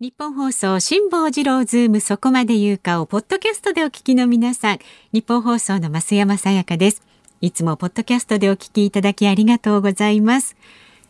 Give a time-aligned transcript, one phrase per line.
[0.00, 4.78] 日本放送辛坊治郎ズームそこまで言うかをポッドキャストでお聞きの皆さん。
[5.12, 7.02] 日本放送の増山さやかです。
[7.42, 10.56] いつもポッドキャストでお聞きいただきありがとうございます、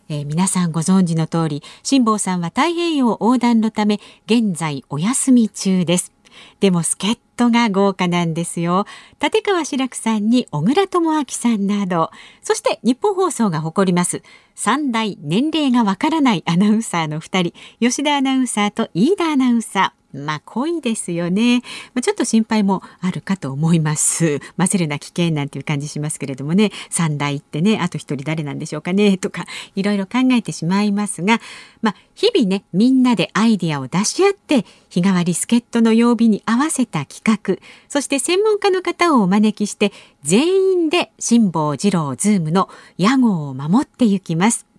[0.08, 6.10] えー、皆さんご存知の通り辛坊さんは太平洋横断のため現在お休み中です。
[6.58, 8.84] でも助っ人が豪華なんですよ。
[9.22, 12.10] 立川志らくさんに小倉智昭さんなど。
[12.42, 14.22] そして日本放送が誇ります。
[14.62, 19.99] 三大年齢がわからないアナウンサーの二人吉田アナウンサーと飯田アナウンサー。
[20.12, 21.62] まあ濃いですよね、
[21.94, 24.40] まあ、ちょっと心配もあるかと思います。
[24.56, 26.70] 混ぜるな危険なんていう感じしますけれどもね。
[26.90, 29.44] 三代ってねあと一人誰なんでしょうかね とか
[29.76, 31.40] いろいろ考えてしまいますが。
[31.82, 37.58] まあ日々ねみんなでアイディアを出し合って日替わり助っ人の曜日に合わせた企画。
[37.88, 39.92] そして専門家の方をお招きして
[40.22, 42.68] 全員で辛坊治郎ズームの
[42.98, 44.69] 屋号を守っていきます。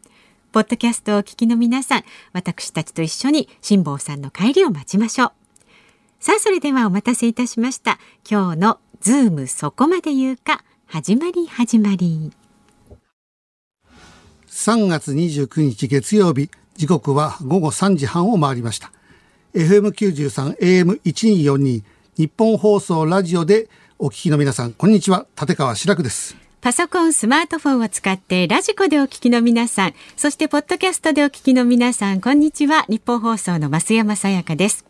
[0.51, 5.31] ポッドキャストをお聞きの皆さん、私たちと一緒に辛坊さんの帰りを待ちましょう。
[6.19, 7.99] さあ、それではお待たせいたしました。
[8.29, 12.33] 今日のズームそこまで言うか、始まり始まり。
[14.49, 18.91] 3月29日月曜日、時刻は午後3時半を回りました。
[19.53, 21.83] FM93 AM1242
[22.17, 25.25] ニッポン放送ラジオでお聞きの皆さん、こんにちは。
[25.39, 26.50] 立川志らくです。
[26.61, 32.85] パソコン、スマートフォンを使ってラジコでお聞きの皆さん、そしてポッドキャストでお聞きの皆さん、こんにちは。
[32.87, 34.85] ニッポン放送の増山さやかです。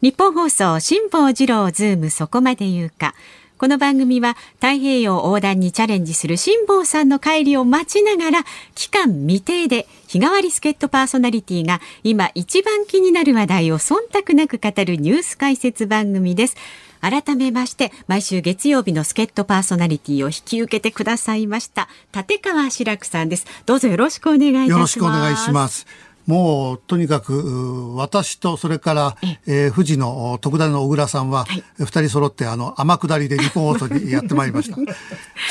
[0.00, 3.14] ニッポン放送、辛坊治郎ズームそこまで言うか。
[3.58, 16.56] この番組は太平洋横断にチャレンジする辛坊さんの帰りを待ちながら期間未定で日替わり助っ人パーソナリティが今一番気になる話題を忖度なく語るニュース解説番組です。
[17.04, 23.46] 改めまして毎週月曜日の助っ人パーソナリティを引き受けてくださいました立川志らくさんです。
[23.66, 24.70] どうぞよろしくお願いいたします。
[24.70, 25.86] よろしくお願いします。
[26.26, 31.44] もうとにかく私とそれから、えー、富士の徳田の小倉さんは
[31.78, 34.78] 二、人揃ってあの天下りで日本放送にやってまいりました。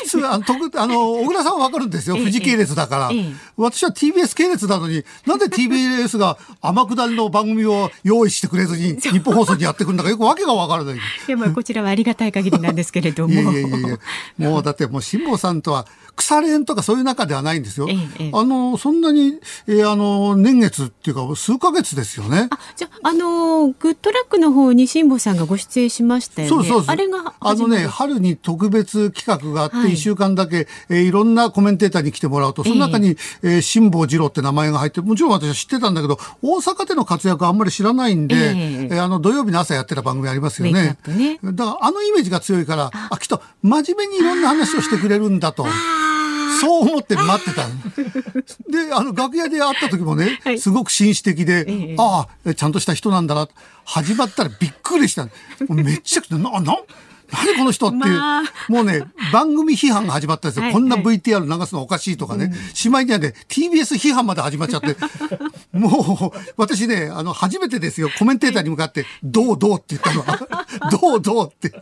[0.03, 3.11] 普通あの徳あの小倉さんはわかるんですよ富士系列だから、
[3.58, 10.95] 私は TBS 系列なのになんで TBS が天下りの番組を用意してくれずに 日本放送にやってくるんだかよくわけがわからない。
[10.95, 13.33] いやまあこちらはありがたい限りなんですけれども。
[13.33, 13.82] いやいやい
[14.39, 17.87] やもうだってもう辛坊さんとは腐れ縁とかそういう中ではないんですよ。
[17.89, 22.48] ええ、あのそんなに、えー、あの年月っていうか数ヶ月ですよね。
[22.52, 26.67] あじゃあのグッドラックの方に辛坊さんがご出演しましたよね。
[26.67, 40.98] そうそうあれがあのね春に特別企画があって一週間だけ、はい、えー、いろんなコメンテーターに来てもらうとその中に、えー、辛坊治郎って名前が入ってもちろん私は知ってたんだけど大阪での活躍はあんまり知らないんで、えー、えー、あの土曜日の朝やってた番組ありますよね。
[41.08, 45.66] ねだからあのイメージが強いからあきっと真面目にいろんな話をしてくれるんだと。
[46.64, 47.67] そう思って待ってた。
[48.70, 53.50] で、あの、楽屋で会った時もね、はい、すごく紳士的で、ええ、ああ、ちゃんとした人なんだな。
[53.86, 55.27] 始まったらびっくりした。
[55.70, 56.77] めっちゃくちゃ、な、な、
[57.32, 60.64] 何この人っていう、まあ、もうね、番組批判が始まったんですよ。
[60.64, 62.54] はい、こんな VTR 流すのおかしいとかね。
[62.73, 64.95] しまいにはね、TBS 批判まで始まっちゃって、
[65.78, 71.73] もう、私ね、あの、初めてですよ、コメンテーターに向かって、どうどうって言ったのは、 どうどうって。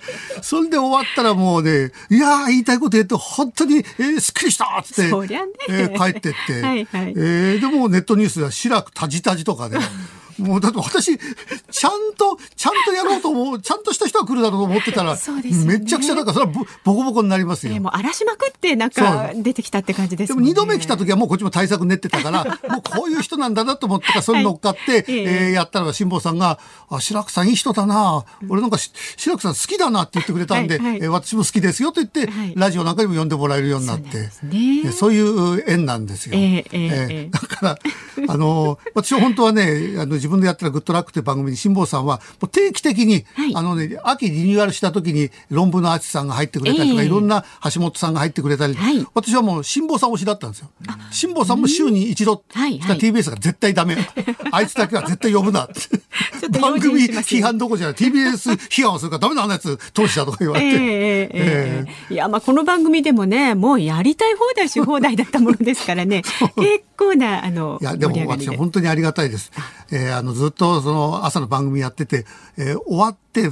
[0.41, 9.79] それで終わったらもうね、いやー、言いたいこと言って、本当に、えー、すっきりしたっつって、ね、えー、帰ってって、はいはい、えー、でもネットニュースでは、白くタジタジとかね、
[10.37, 15.21] もうだって私、ちゃんと、ちゃんとやろうと思う、ちゃんとした人が来るだろうと思ってたら、ね、
[15.65, 16.65] めちゃくちゃなんかそれはボ
[16.95, 17.73] コボコになりますよ。
[17.73, 26.59] えー、もう荒らしまくってなんか出てきたって感じです、ね、でも二度目来た時はもうこっちも対策練ってたから、 もうこういう人なんだなと思ってからそれに乗っかって、はい、えー、やったら辛坊さんが、
[26.89, 36.33] あ、白くさんいい人だな、俺なんか白くさん好きだなって言ってくれたんで、はいはい、えー、私も好きですよと言って、はい、ラジオなんかにも呼んでもらえるようになって、そうね、そういう縁なんですよ。
[36.35, 37.79] えー、えー、だから、
[38.27, 47.43] あの、私は本当はね、あの自分でやったらグッドラックって番組に辛坊さんはもう定期的に、はい、あのね、秋リニューアルした時に論文の淳さんが入ってくれたりとか、えー、いろんな
[47.73, 50.69] 橋本さんが入ってくれたり、はい、私はもう辛坊さん推しだったんですよ。
[51.11, 52.79] 辛坊さんも週に一度、はい。
[52.79, 53.97] はい、TBS が絶対ダメ。
[54.51, 55.73] あいつだけは絶対呼ぶなって。
[56.61, 57.95] 番組批判どころじゃない。
[57.95, 60.67] TBS 批判をするからダメなやつ投資だとか言われて。
[60.75, 66.23] えーえー、いや、まあこの番組でもね、もうやりたい放題し放題だったものですからね、
[66.57, 69.51] 結構な、あの、いや、でも私は本当にありがたいです。
[69.91, 72.25] えー、あの、ずっとその朝の番組やってて、
[72.57, 73.49] えー、終わって、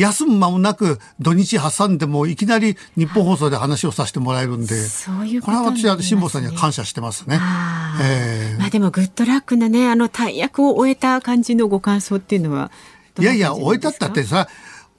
[0.00, 7.38] 休む間もなく土日挟んでもいきなり日本放送で話をさせてもらえるんで、そういうこれは私は辛坊さんには感謝してますね。
[8.02, 12.72] えー、まあでもグッドラックなねあの大役を終えた感じのご感想っていうのは
[13.20, 14.48] いやいや終えたったってさ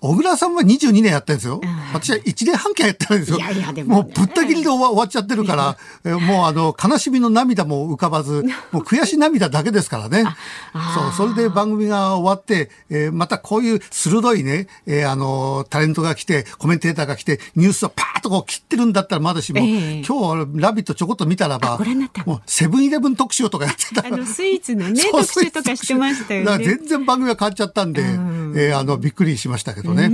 [0.06, 1.62] 小倉さんは22年やってるんですよ。
[1.94, 3.38] 私は1年半期やってるんですよ。
[3.38, 10.24] いやいやでもねもうぶった切りで終わ終わっちゃってるから、 えーもうあの、悲しみの涙も浮かばず、 もう悔し涙だけですからね。
[10.94, 21.80] そう、それで番組が終わって、えーまたこういう鋭いね、えーあの、タレントが来て、コメンテーターが来て、ニュースをパーッとこう切ってるんだったらまだしも、ええ今日、ラビットちょこっと見たらば
[22.25, 26.66] もうセブンイレブン特集とかやってたあのスイーツのね 特集とかしてましたよね。
[26.66, 29.94] 全然番組が変わっちゃったんで、んえーあの、びっくりしましたけどね。
[30.03, 30.07] え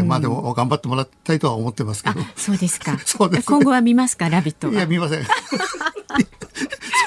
[0.00, 2.98] ーまあでも頑張ってもらいたいとは思ってますけあど。、そうですか。
[3.04, 4.86] そうですね今後は見ますか、ラビットいや、は。
[4.86, 5.24] 見ません。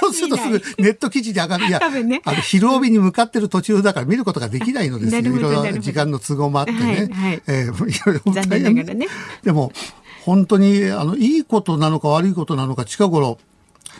[0.02, 1.68] そうするとすぐネット記事で上がる。
[1.68, 5.22] いや、ねあの、昼帯に向かってる途中だから見ることができないのですよ。
[5.22, 6.80] なるほどいろないろ時間の都合もあってね。
[6.80, 9.08] はいはいえーいろいろ残念ながらね。
[9.44, 9.72] でも、
[10.26, 13.40] 本当に、あの、いいことなのか悪いことなのか近頃、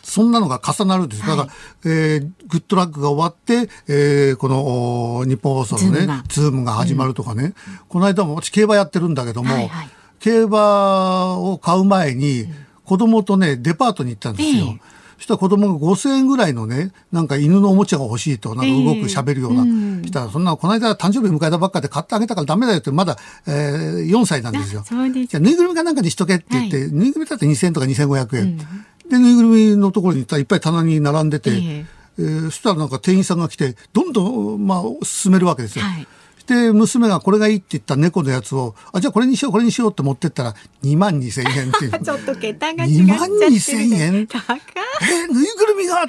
[0.04, 1.28] そんなのが重なるんです。
[1.28, 1.48] だから、
[1.86, 7.54] えーグッドラックが終わって、えーこの、おニッポン放送のねズームが、始まるとかね。
[7.88, 12.46] この間も、私競馬やってるんだけども、はいはい競馬を買う前に、
[12.84, 14.66] 子供とね、デパートに行ったんですよ。
[14.66, 19.66] ええそしたら子供が5000円ぐらいのね、なんか犬のおもちゃが欲しいと、なんか動く喋るような。
[20.06, 24.86] したら、そんな、この間誕生日迎えたばっかで買ってあげたからダメだよって、まだ、えー4歳なんですよあ。
[24.86, 28.60] そうですじゃあぬいぐるみかなんかにしとけって言って、はぬいぐるみだって2000円とか2500円。
[29.10, 31.86] で、ぬいぐるみのところにいっぱい棚に並んでて、ええ。
[32.20, 35.86] えーそしたらなんか店員さんが来て、どんどん、まあ、進めるわけですよ。
[35.86, 36.08] はい。
[36.48, 41.92] で、娘がこれがいいって言った猫のやつを、あ、じゃあこれにしよう、これにしようって持ってったら、2万2千円っていう。
[42.04, 43.18] ちょっと桁が違っちゃってる。
[43.18, 44.28] 2万2000円？
[44.28, 44.62] 高い
[45.02, 46.06] えーぬいぐるみが？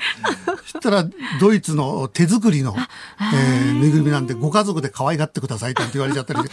[0.63, 1.07] そしたら、
[1.41, 2.75] ドイツの手作りの、
[3.21, 6.41] えーぬいぐるみなんで、ご家族で可愛がってくださいって言われちゃったり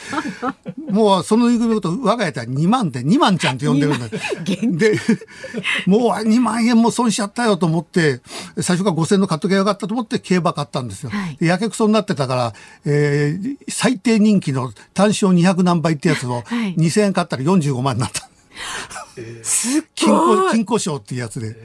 [0.89, 4.07] もうそのぬいぐるみのこと、我が家では2万って、2万ちゃんって呼んでるんだ。
[4.07, 4.99] で、
[5.85, 8.21] もう2万円も損しちゃったよと思って、
[8.61, 11.09] 最初から5000円の買っときゃよかったと思って競馬買ったんですよ。
[11.09, 12.53] はいでやけくそになってたから、
[12.85, 18.27] えー最低人気の単勝200何倍ってやつをはい2000円買ったら45万になった。
[19.43, 20.37] すっ金ごい。
[20.37, 21.55] 庫、金庫賞っていうやつで。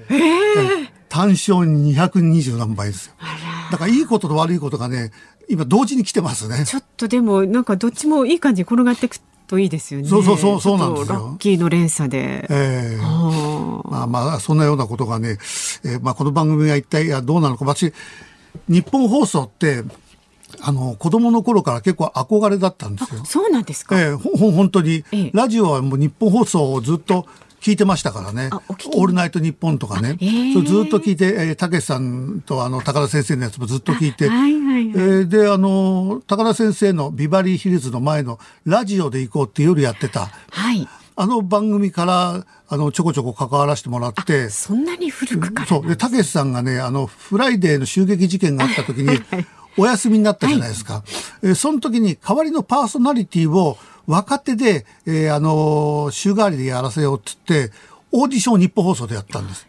[1.08, 3.12] 単勝220何倍ですよ。
[3.70, 5.12] だからいいことと悪いことがね、
[5.52, 6.64] 今同時に来てますね。
[6.64, 10.08] ちょっとでもなんかどっちもいい感じに転がっていくといいですよね。
[10.08, 12.46] そうそうそうそうなんですよラッキーの連鎖で。
[12.48, 15.36] ええあまあまあ、そんなようなことがね、
[15.84, 17.92] えーまあこの番組が一体いやどうなのか、私、
[18.66, 19.84] 日本放送って、
[20.62, 23.24] あの、子供の頃から結構憧れだったんですよー。
[23.26, 24.00] そうなんですか。
[24.00, 27.26] ええほほん本当に、ええラジオはもう日本放送をずっと
[27.62, 28.50] 聞いてましたからね。
[28.52, 30.16] オールナイトニッポンとかね。
[30.20, 34.28] ええそれずっと聞いて、えーたけしさんとあの、高田先生のやつもずっと聞いて。
[34.28, 40.26] はいはいはいえーで、あの、高田先生のビバリーヒルズの前のラジオで行こうって夜やってた。
[40.50, 40.88] はい。
[41.14, 44.48] あの番組から、あの、ちょこちょこ関わらせてもらって。
[44.48, 45.68] そんなに古くから。
[45.68, 45.86] そう。
[45.86, 49.20] で、たけしさんがね、あの、フライデーの襲撃事件があった時に、
[49.78, 51.04] お休みになったじゃないですか。
[51.42, 57.72] えーその時に代わりのパーソナリティを若手で、えーあのー週替わりでやらせようって言って、
[58.10, 59.66] オーディションを日本放送でやったんです。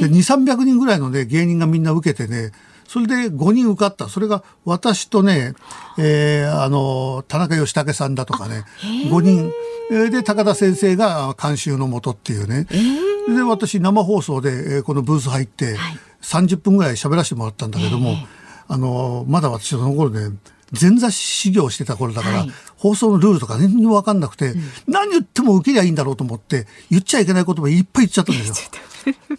[0.00, 2.52] で、2、300人ぐらいのね、芸人がみんな受けてね、
[2.86, 4.08] それで5人受かった。
[4.08, 5.54] それが私とね、
[5.98, 8.64] えーあのー田中義武さんだとかね、
[9.10, 9.52] 5人。
[9.90, 12.66] えーで、高田先生が監修のもとっていうね。
[13.34, 15.76] で、私生放送で、えーこのブース入って、
[16.22, 18.16] 30分ぐらい喋らせてもらったんだけども、
[18.68, 20.30] あのーまだ私その頃ね、
[20.78, 24.54] 前座修行してた頃だから、はい放送のルールとか何にも分かんなくて、
[24.86, 28.54] 何言っても受けりゃいいんだろうと思って、言っちゃいけない言葉いっぱい言っちゃったんですよ。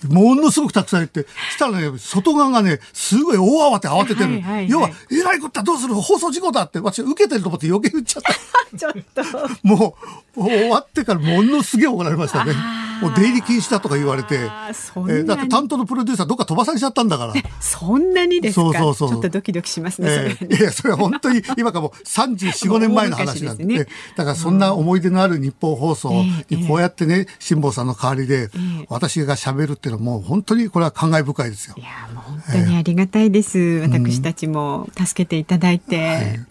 [0.10, 4.32] ものすごくたくさん言って、したらね、外側がね、すごい大慌て慌ててる。
[4.32, 5.94] はいはいはい要は、えらいことはどうする？
[5.96, 8.34] 放送事故だって、私受けてると思って余計言っちゃった。
[8.78, 9.24] ちょっと。
[9.64, 9.96] も
[10.29, 12.54] う、終わってからものすげえ怒られましたね。
[13.02, 14.36] もう出入り禁止だとか言われて。
[14.36, 17.34] えーだって担当のプロデューサーどっか飛ばされちゃったんだから。
[17.62, 18.62] そんなにですか？
[18.62, 20.10] そうそうそうちょっとドキドキしますね。
[20.10, 23.64] ええいや、それは本当に 今からもう34、5年前の話なんで。
[23.64, 31.82] ねええだからそんな思い出のある日本放送ええにこうやってね、辛坊さんの代わりでええ私が喋るっていうのはもう本当にこれは感慨深いですよい。
[31.82, 33.58] やもう本当にありがたいです。
[33.90, 36.42] 私たちも助けていただいて。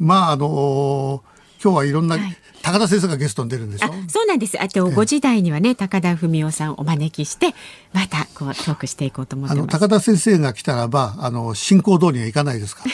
[0.00, 1.22] まああの
[1.62, 3.86] 今日はいろんな、はい高田先生がゲストに出るんでしょ？
[3.86, 4.60] あそうなんです。
[4.60, 7.54] あと5時台にはね高田文夫さんをお招きして
[7.92, 9.80] またこうトークしていこうと思っあの、てます。
[9.80, 12.84] 高田先生が来たらば、あの、進行通りにはいかないですか？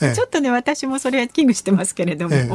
[0.00, 2.34] ええちょっとね私もそれは危惧してますけれども。
[2.34, 2.48] ええ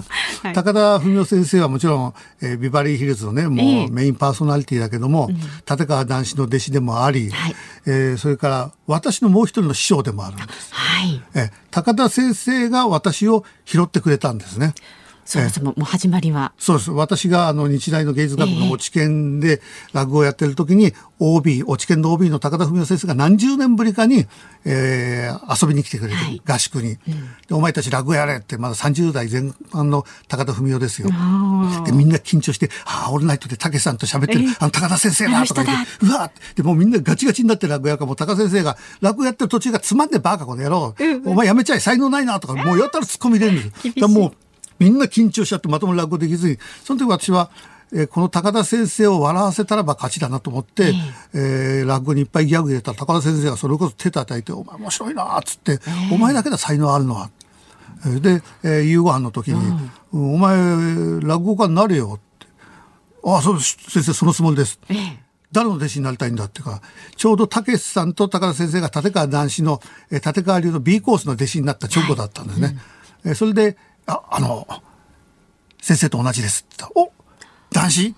[0.48, 5.30] はい高田文夫先生はもちろん、えービバリーヒルズのね、もええうメインパーソナリティだけども、
[5.70, 7.56] 立川談志の弟子でもあり、はい
[7.88, 10.70] えーそれから私のもう一人の師匠でもあるんです。
[10.74, 11.22] はい。
[11.34, 14.76] えー高田先生が私を拾ってくれたんですね。
[15.26, 16.54] そもそももう始まりは。
[16.58, 16.92] そうです。
[16.92, 19.62] 私があの日大の芸術学部の落研で
[19.94, 24.26] 落語をやってる時に、OB、落研の OB の高田文夫先生が何十年ぶりかに、
[24.66, 26.98] えー、遊びに来てくれて、はい、合宿に、うん、
[27.48, 27.54] で。
[27.54, 31.10] お前たち落語やれって、まだ30代前半の高田文夫ですよ。
[31.86, 44.08] で、みんな緊張して、ああ、オールナイトで武さんと喋ってる、あの高田先生だとか言って、うわでもみんなガチガチになって落語やから、もう高田先生が落語やってる途中がつまんでバカこの野郎、うん、お前やめちゃい、才能ないなとか、もうやったら突っ込み入れるんです。
[44.08, 44.34] もう
[44.84, 47.50] みんな緊張しちゃってまともに落語できずに、その時私は、
[47.94, 50.94] えー、この高田先生を笑わせたらば勝ちだなと思って、
[51.34, 51.38] え
[51.80, 51.84] え。
[51.84, 55.80] ー、落語にいっぱいギャグ入れたら高田先生がそれこそ手叩いて「お前面白いな」っつって、
[56.12, 57.30] お前だけだ才能あるのは」
[58.22, 60.58] で、えー、夕ご飯の時に、うん、お前
[61.22, 62.48] 落語家になれよ」って
[63.26, 63.78] 「ああそうです。
[63.90, 64.80] 先生そのつもりです」
[65.54, 66.82] 誰の弟子になりたいんだっていうか、
[67.16, 72.66] ちょうどたけしさんと高田先生が立川談志の、えー、立川流の B コースの弟子になった直後だったんですね。
[72.66, 72.74] はい。
[72.74, 72.80] うん、
[73.30, 74.68] えー、それで、あ、あの、
[75.82, 77.12] 先生と同じですって言ったお
[77.72, 78.16] 男子？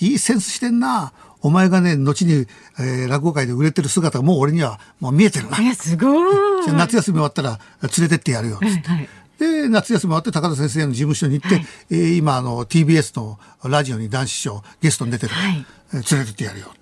[0.00, 1.12] いいセンスしてんな。
[1.42, 2.46] お前がね、後に、
[2.78, 5.60] えー、落語界で売れてる姿がもう俺にはもう見えてるな。
[5.60, 6.64] いや、すごい。
[6.64, 8.56] じゃ夏休み終わったら連れてってやるよ。
[8.56, 9.08] はいはい
[9.38, 15.32] で、夏休み終わって高田先生の事務所に行って、はい、えー、今、あの、TBS のラジオに男子師匠、ゲストに出てる。
[15.32, 16.72] はい、連れてってやるよ。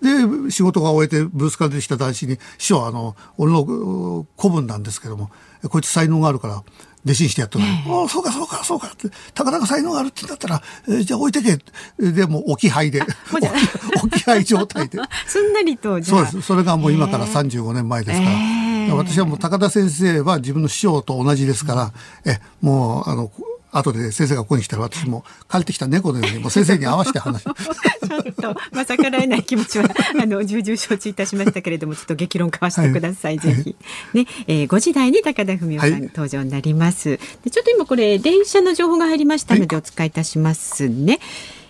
[0.00, 5.30] で、仕事が終えてブースから出てきた男子に、師匠、あの、俺の子分なんですけども、
[5.68, 6.64] こいつ才能があるから、
[7.06, 7.64] 弟子にしてやったの。
[7.64, 12.12] ああ、そうか、そうか、そうかって、たかだか才能があるって言うんだったら、えー、じゃあ置いてけ。
[12.12, 13.00] でも、置き配で。
[14.02, 14.98] 置き配状態で。
[15.26, 16.42] すんなりと、そうです。
[16.42, 18.30] それがもう今から35年前ですから。
[18.32, 21.92] えー、私はもう高田先生は自分の師匠と同じですから、
[22.24, 23.30] え、もう、あの、
[23.78, 29.84] 後で先生がここに来たら私も帰ってきた猫のように もう先生に合わせて話 ちょっと、まあ、逆らえない気持ちは
[30.20, 33.76] あの重々承知いたしましたけれどもちょっと激論交わしてください、はい、ぜひ、
[34.14, 37.18] ねえー、5時台に高田文夫さん、登場になります。
[37.44, 41.20] でちょっと今これ電車の情報が入りましたのでお伝えいたしますね、はい、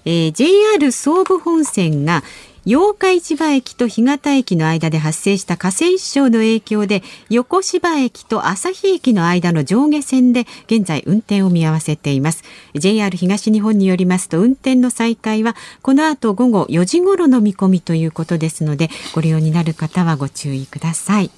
[0.04, 2.22] えー、JR 総武本線が
[2.68, 12.42] 八日市場駅と干潟駅の間で発生した河川市の影響で横芝駅と旭駅の間の上下線で現在運転を見合わせています。
[12.74, 21.30] JR 東日本によりますと運転の再開はこの後午後4時頃の見込みということですのでご利用になる方はご注意ください。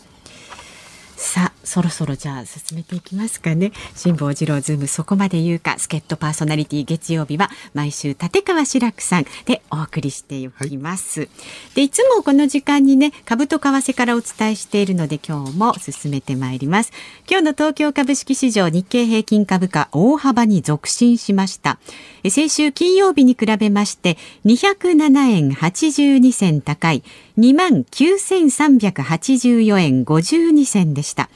[1.18, 3.72] さあそろそろじゃあ進めていきますかね。
[3.96, 5.76] 辛坊治郎ズームそこまで言うか。
[5.76, 11.28] 助っ人パーソナリティ月曜日は毎週立川志らくさんでお送りしておきます、はい、
[11.75, 16.92] でいつもこの時間にね株と為替からお伝えしているので今日も進めてまいります。
[17.28, 21.80] 今日の東京株式市場日経平均株価大幅に続伸しました
[22.28, 27.02] 先週金曜日に比べまして207円82銭高い
[27.38, 31.28] 2万9384円52銭でした。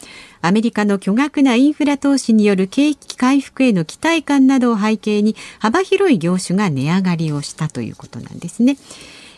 [0.45, 8.77] アメリカの巨額なインフラ投資による景気回復への期待感などを背景に幅広い業種が値上がりをしたということなんですね。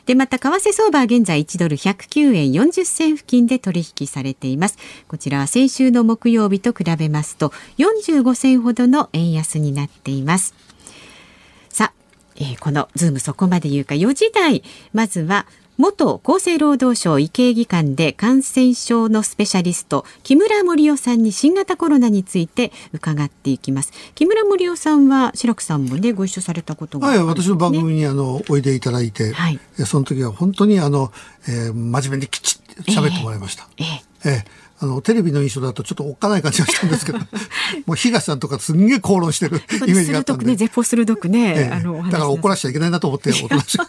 [0.07, 4.79] で、また、為替相場は現在1ドル109円40銭付近で取引されています。
[5.09, 10.55] こちらは先週の木曜日と比べますと、45銭ほどの円安になっています。
[11.75, 11.93] さあ、
[12.37, 13.97] えー、このズームそこまで言うか。
[13.97, 14.63] 4時台、
[14.93, 15.45] まずは
[15.77, 23.93] 元厚生労働省医系技官で感染症のスペシャリスト木村盛夫さんに新型コロナについて伺っていきます。
[24.15, 31.11] 木村盛夫さんは白くさんもねご一緒されたことが、ね、はい、私の番組にあのおいでいただいて、はい、その時は本当にあの、
[31.49, 33.67] えー、真面目にきちっと喋ってもらいました。
[33.79, 37.19] えー、えー、えーあの、テレビの印象だとちょっとおっかない感じがしたんですけど、
[37.87, 40.47] もう東さんとかすんげえ口論してるイメージがあったんで。
[40.47, 43.83] ね、絶鋭くね、ええ、あの、だから怒らしちゃいけないなと思っておとなしく。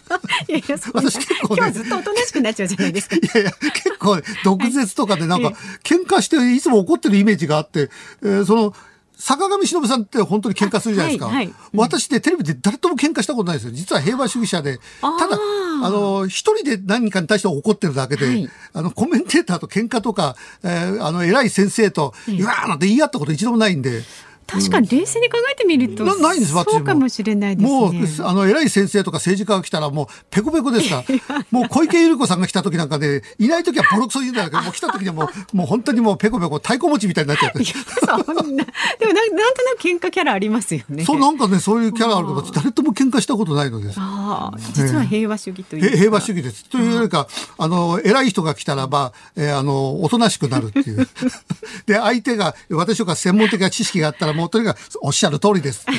[0.48, 1.58] いやいや、私結構ね。
[1.58, 3.16] 今日ずっとおとなしくなっちゃうじゃないですか。
[3.16, 7.90] いやいや、結構、ね、毒舌とかでなんか、喧嘩していつも怒ってるイメージがあって、
[8.22, 8.74] えー、その、
[9.18, 11.28] 坂上忍さんって本当に喧嘩するじゃないですか。
[11.28, 13.72] はいはい、私ってテレビで誰とも喧嘩したことないですよ。
[13.72, 15.38] 実は平和主義者で、ただ、
[15.84, 24.04] あの、一人で何かに対して怒ってるだけで、はい、あの、コメンテーターと喧嘩とか、えー、あの、偉い先生と、うわーなんて言い合ったこと一度もないんで、
[24.48, 27.80] 確かに冷静に考えてみると、うん、ないんですそうかもしれないですね。
[27.80, 37.64] もうあの偉い先生とか政治家が来たらもうペコペコですから もう小池百合子さんが来た時なんかで、いない時はボロクソ言うんだけどもう来た時にはもう もう本当にもうペコペコ太鼓持ちみたいになっちゃって。
[37.64, 38.66] そんな
[39.00, 41.06] でもなんなんとなく喧嘩キャラありますよね。
[41.06, 43.96] そうなんかねそういうキャラあるけど誰とも喧嘩したことないのです。
[44.00, 46.66] ああ実は平和主義という、平和主義です。
[46.66, 51.08] というよりかあの偉い人が来たらば、えー、あのおとなしくなるっていう。
[51.88, 55.86] で相手が私とか専門的な知識があったらもうとにかくっしゃる通りです、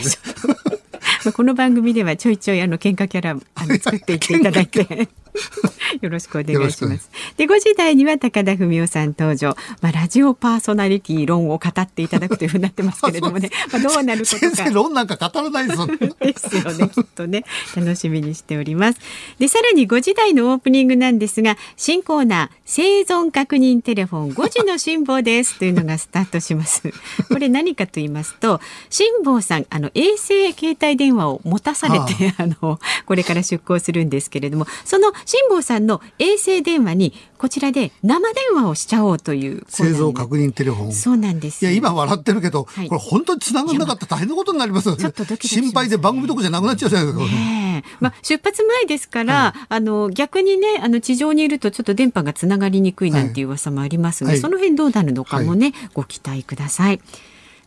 [1.35, 5.09] この番組ではちょいちょいあの喧嘩キャラあの作っていっていただいて
[6.01, 7.11] よろしくお願いします。
[7.37, 9.57] で、5時台には高田文夫さん登場。
[9.81, 14.57] まあ、ラジオパーソナリティ論を語っていただくというふうになってますけれどもね、まあ、どうなることか。
[14.57, 15.97] 先生、論なんか語らないですよね。
[15.97, 17.45] ですよね、きっとね。
[17.75, 19.01] 楽しみにしております。
[19.39, 26.83] で、さらに5時台のオープニングなんですが、新コーナー、生存確認テレフォン5時の辛抱ですというのがスタートします。
[27.29, 41.63] これ何かと言いますと、辛抱さん、あの、衛星携帯電話を持たされて、あの、これから出航するんですけれども、その辛抱さんの衛星電話にこちらで生電話をしちゃおうという製造確認テレフォンそうなんです。
[41.65, 41.69] い。
[41.69, 53.45] や今笑ってるけど、はい、これ本当に繋がんなかったら大変なことになりますちょっとね、心配で番組どこじゃなくなっちゃうじゃないですか、ね、まあ出発前ですから、はい、あの逆にねあの地上にいるとちょっと電波がつながりにくいなんてい。
[53.45, 57.01] う噂もありますが、はい、その辺どうなるのかもね、ご期待ください。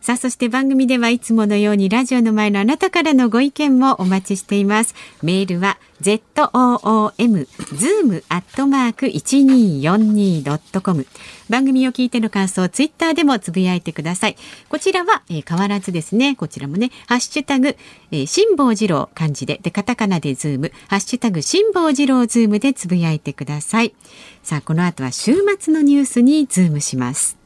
[0.00, 4.94] さあ、そして番組ではいつものようにラジオの前のあなたからのご意見もお待ちしています。
[5.22, 11.06] メールは zoom zoom アットマーク 1242.com
[11.50, 14.38] 番組を聞いての感想、ツイッターでもつぶやいてください。
[14.70, 16.34] こちらは、えー、変わらずですね。
[16.34, 17.76] こちらもね、ハッシュタグ、
[18.10, 23.94] えー、辛坊治郎漢字で、で、カタカナでズーム、ハッシュタグ辛坊治郎ズームでつぶやいてください。
[24.42, 27.39] さあ、この後は週末のニュースにズームします。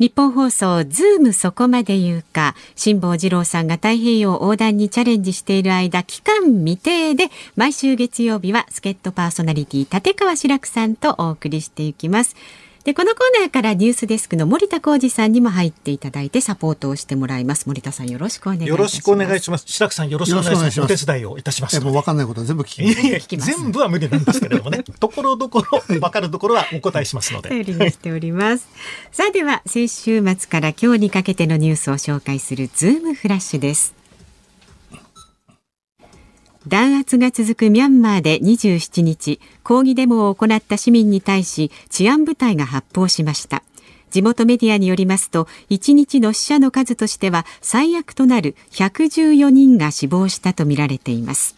[0.00, 12.34] ニッポン放送ズームそこまで言うか辛坊治郎さんが太平洋横断にチャレンジしている間期間未定で毎週月曜日は助っ人パーソナリティ立川志らくさんとお送りしていきます。
[12.84, 17.66] でこのコーナーからニュースデスクの森田耕次さんにも入っていただいてサポートをしてもらいます。
[17.66, 18.70] 森田さんよろしくお願いします。
[18.70, 19.64] よろしくお願いします。
[19.66, 20.80] 白くさんよろしくお願いします。
[20.82, 21.80] お手伝いをいたします。
[21.80, 23.52] もうわかんないことは全部聞きます。
[23.56, 24.84] 全部は無理なんですけれどもね。
[25.00, 27.48] ところどころわかるところはお答えしますので。
[27.48, 28.68] 頼りにしております。
[29.10, 33.94] さあでは先週末から今日にかけてのニュースを紹介するズームフラッシュです
[36.66, 43.62] 弾圧が続くミャンマーで27日抗議デモを行った市民に対し治安部隊が発砲しました。
[44.10, 51.56] 地元メディアによりますと1日の死者の数としては最悪となる114人が死亡したとみられています。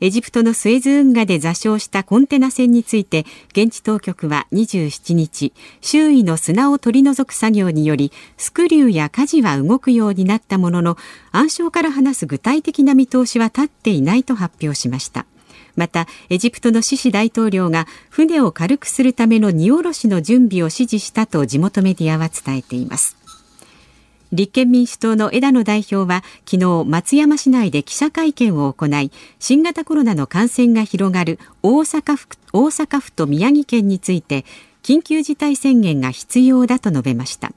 [0.00, 10.96] エジプトのスエズ運河で座礁したコンテナ船について現地当局は27日周囲の砂を取り除く作業によりスクリューや舵は動くようになったものの
[11.32, 15.26] 暗礁から話す具体的な見通しは立っていないと発表しました。
[15.74, 23.17] またエジプトのシシ大統領が船を軽くするための荷下ろしの準備を指示したと地元メディアは伝えています。
[24.32, 34.44] 立憲民主党の枝野代表は昨日松山市内で記者会見を行い新型コロナの感染が広がる大阪府大阪府と宮城県について
[34.82, 37.52] 緊急事態宣言が必要だと述べました。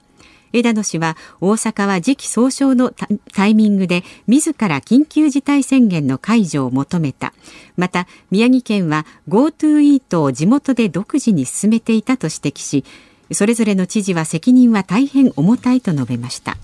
[0.54, 2.94] 枝野氏は大阪は時期尚早の
[3.34, 7.34] タイミングで自ら緊急事態宣言の解除を求めた。
[7.78, 12.84] また宮城県は GoTo イートを地元で独自に進めていたと指摘し
[13.34, 16.58] それぞれの知事は責任は大変重たいと述べました。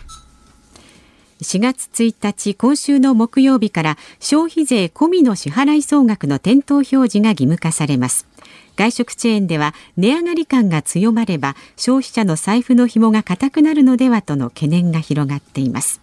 [1.41, 8.27] 4月1日今週の木曜日から消費税込みの支払い総額の店頭表示が義務化されます。
[8.75, 16.01] 外食チェーンでは値上がり感が強まれば消費者の財布の紐が固くなるのではとの懸念が広がっています。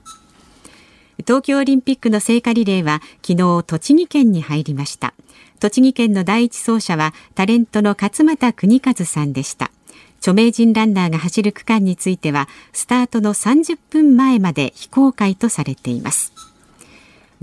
[1.19, 5.15] 東京オリンピックの聖火リレーは昨日栃木県に入りました。
[5.59, 9.71] 栃木県の第一走者はタレントの勝俣邦和さんでした。
[10.25, 16.33] 著名人ランナーが走る区間についてはスタートの30分前まで非公開とされています。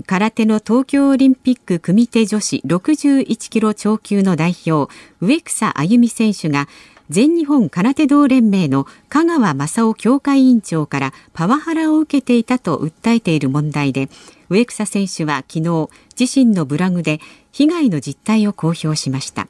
[0.04, 6.66] 空手の東京オリンピック組手女子61キロ超級の代表植草あゆみ選手が
[7.08, 14.08] 全日本空手道連盟の香川正夫協会委員長からパワハラを受けていたと訴えている問題で
[14.48, 17.20] 植草選手は昨日自身のブログで
[17.52, 19.46] 被害の実態を公表しました。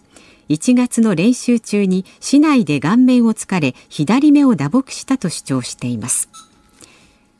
[0.52, 6.28] 1月の練習中に市内で顔面を突かれ左目を打撲したと主張しています。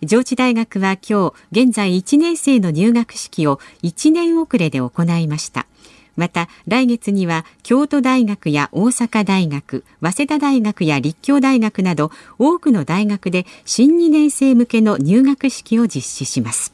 [0.03, 5.67] 上智大学は今日現在1年生の入学式を1年遅れで行いました。
[6.17, 16.73] また来月には京都大学や大阪大学早稲田大学や立教大学など多くの大学で新2年生向けの入学式を実施します。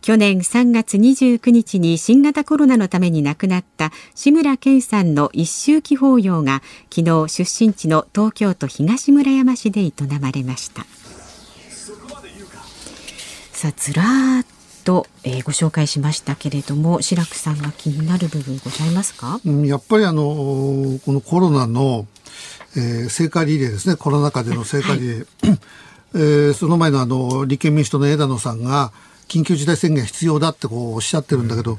[0.00, 6.62] 去年3月29日に新型コロナのために亡くなった志村けんさんの一周忌法要が
[6.94, 10.86] 昨日出身地の東京都東村山市で営まれました。
[13.52, 14.46] さあずらーっ
[14.84, 22.06] と、えー、ご紹介しましたけれども白くさんが気になる部分ございますか、うん、やっぱりあのこのコロナの、
[22.76, 23.96] えー、聖火リレーですね。
[23.96, 25.58] コロナ禍での聖火リレー、はい、
[26.14, 28.92] えー、その前のあの立憲民主党の枝野さんが
[29.28, 31.78] 緊急事態宣言必要だってこうおっしゃってるんだけど、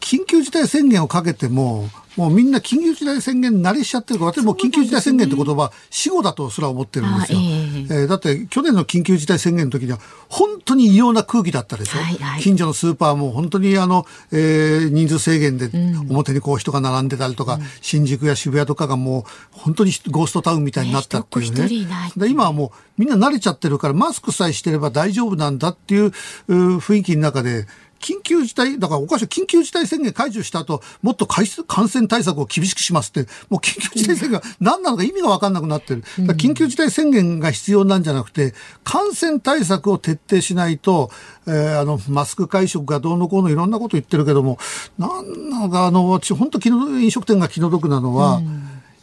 [0.00, 7.38] 緊急事態宣言をかけても、もうみんな緊急事態宣言慣れしちゃってるから、私も緊急事態宣言って言葉、死語だとすら思ってるんですよ。
[7.38, 11.98] えー、えー、だって去年の緊急事態宣言の時には、本当に異様な空気だったでしょ。
[11.98, 15.70] はいはい、近所のスーパーも本当にあの、えー、人数制限で
[16.10, 21.68] 表にこう人が並んでたりとか、うん、新宿や渋谷とかがもう本当にゴーストタウンみたいになったっていうね。
[22.16, 26.08] で今はもうみんな慣れちゃってるから、マスクさえしてれば大丈夫なんだっていう
[26.48, 27.66] 雰囲気の中で、
[28.00, 31.46] 緊急事態、だからおかしい、緊急事態宣言解除した後、もっと感
[31.88, 36.02] 染対策を厳しくしますって、もう緊急事態宣言が何なのか意味が分かんなくなってる。
[36.02, 41.10] 緊急事態宣言が必要なんじゃなくて、感染対策を徹底しないと、
[41.46, 44.58] えー、あの、マスク会食がどうのこうのいろんなこと言ってるけども、
[44.98, 48.40] なんなのか、あの、私、本当気の、飲食店が気の毒なのは、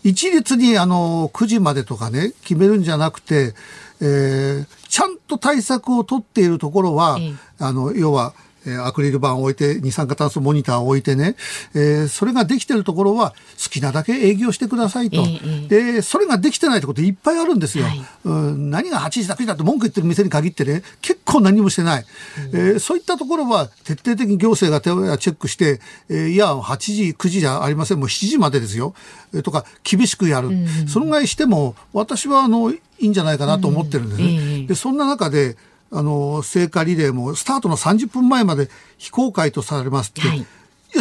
[0.03, 3.55] 一律にあの、9時までとかね、決めるんじゃなくて、
[4.01, 7.17] えー、ちゃんと対策を取っているところは、
[7.60, 8.34] あの、要は、
[8.65, 11.36] えアクリル板を置いて、二酸化炭素モニターを置いてね、
[11.73, 15.17] えー、それができてるところは好きなだけ営業してくださいと。
[15.17, 17.86] えー、で、それができてないってこといっぱいあるんですよ。
[17.86, 22.06] はい、うん何が8時だ9時だって文句言ってる店に限ってね、結構何もしてない。
[22.51, 27.99] うん、えー、そういったところは徹底的に行政が手をチェックして、えー、いや、8時、9時じゃありません。
[27.99, 28.93] もう7時までですよ。
[29.34, 30.49] えー、とか、厳しくやる。
[30.49, 34.28] うん、そのぐらいしても、私はあの、いいんじゃないかなと思ってるんですね。
[34.28, 35.58] うんえー、で、そんな中で、
[35.97, 40.45] あの、聖火リレーもスタートの30分前まで非公開とされますって、はい、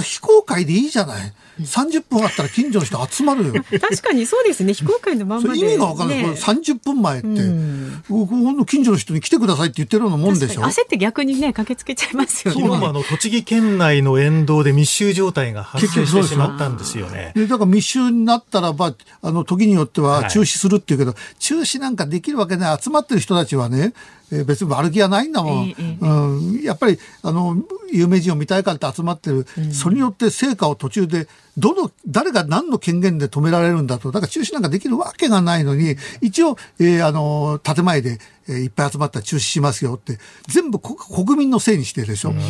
[0.02, 1.33] 非公開でいいじゃない。
[1.61, 3.52] 30分あったら近所の人集まるよ。
[3.80, 4.74] 確かにそうですね。
[4.74, 6.22] 非公開のままで、意味がわかんない。
[6.22, 10.62] これ30分前って、うん、近所の人に来てくださいって言ってるようなもんでしょ。
[10.62, 12.61] 焦って逆にね、駆けつけちゃいますよね。
[12.61, 17.33] そうあの、栃木県内の沿道で密集状態が発生してしまったんですよね。
[17.37, 22.78] でだから密集になったらば、あの、時によっては中止するっていうけど、はい、中止なんかできるわけない。
[22.83, 23.92] 集まってる人たちはね、
[24.33, 27.57] えー、別に悪気はないんだもん、えー、うん、やっぱりあの
[27.92, 38.18] 有名人を見たいからって集まってる、うん、それによって成果を途中でどの誰が何の権限で止められるんだとだから中止なんかできるわけがないのに一応、えー、あの建前で、
[38.49, 40.18] えー、いっぱい集まったら中止しますよって
[40.49, 42.31] 全部国民のせいにしてるでしょ。
[42.31, 42.40] だか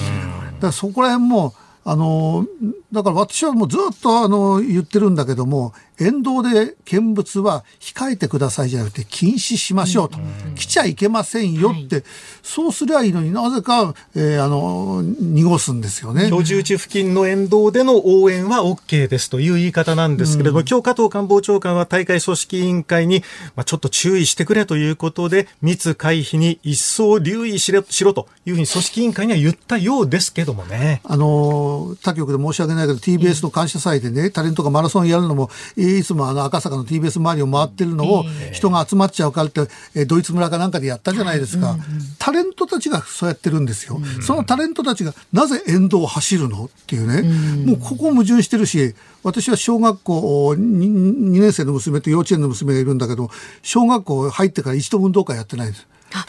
[0.69, 2.47] らそこら辺もあの
[2.93, 10.19] だから私はもうずっとあの言ってるんだけども沿道で見物は控えてくださいじゃなくて禁止しましょうと、
[10.57, 12.05] 来ちゃいけませんよって、はい、
[12.43, 16.31] そうすりゃいいのになぜか、えー、あの濁すんですよね。
[16.31, 23.23] 居住地付近の沿道での応援は OK ですという言い方なんですけれども、うん、今日加藤官房長官は大会組織委員会に、
[23.55, 31.01] まあ、ちょっと注意してくれということで密回避に一層留意しろしろというふうに組織委員会には言ったようですけどもね。
[31.05, 39.63] あの他局で申し訳ないけど TBS の感謝祭でね、タレントがマラソンやるのもいつもあの赤坂の TBS 周りを回ってるのを人が集まっちゃうからって、
[39.95, 41.77] えドイツ村かなんかでやったじゃないですか、
[42.19, 46.65] タレントたちがそうやってるんですよ、そのタレントたちがなぜ沿道を走るの？
[46.67, 47.23] っていうね、
[47.67, 53.31] もうここ矛盾してるし私は小学校 2, 2年生の娘と幼稚園の娘がいるんだけど
[53.63, 55.87] 小学校入ってから一度運動会やってないです。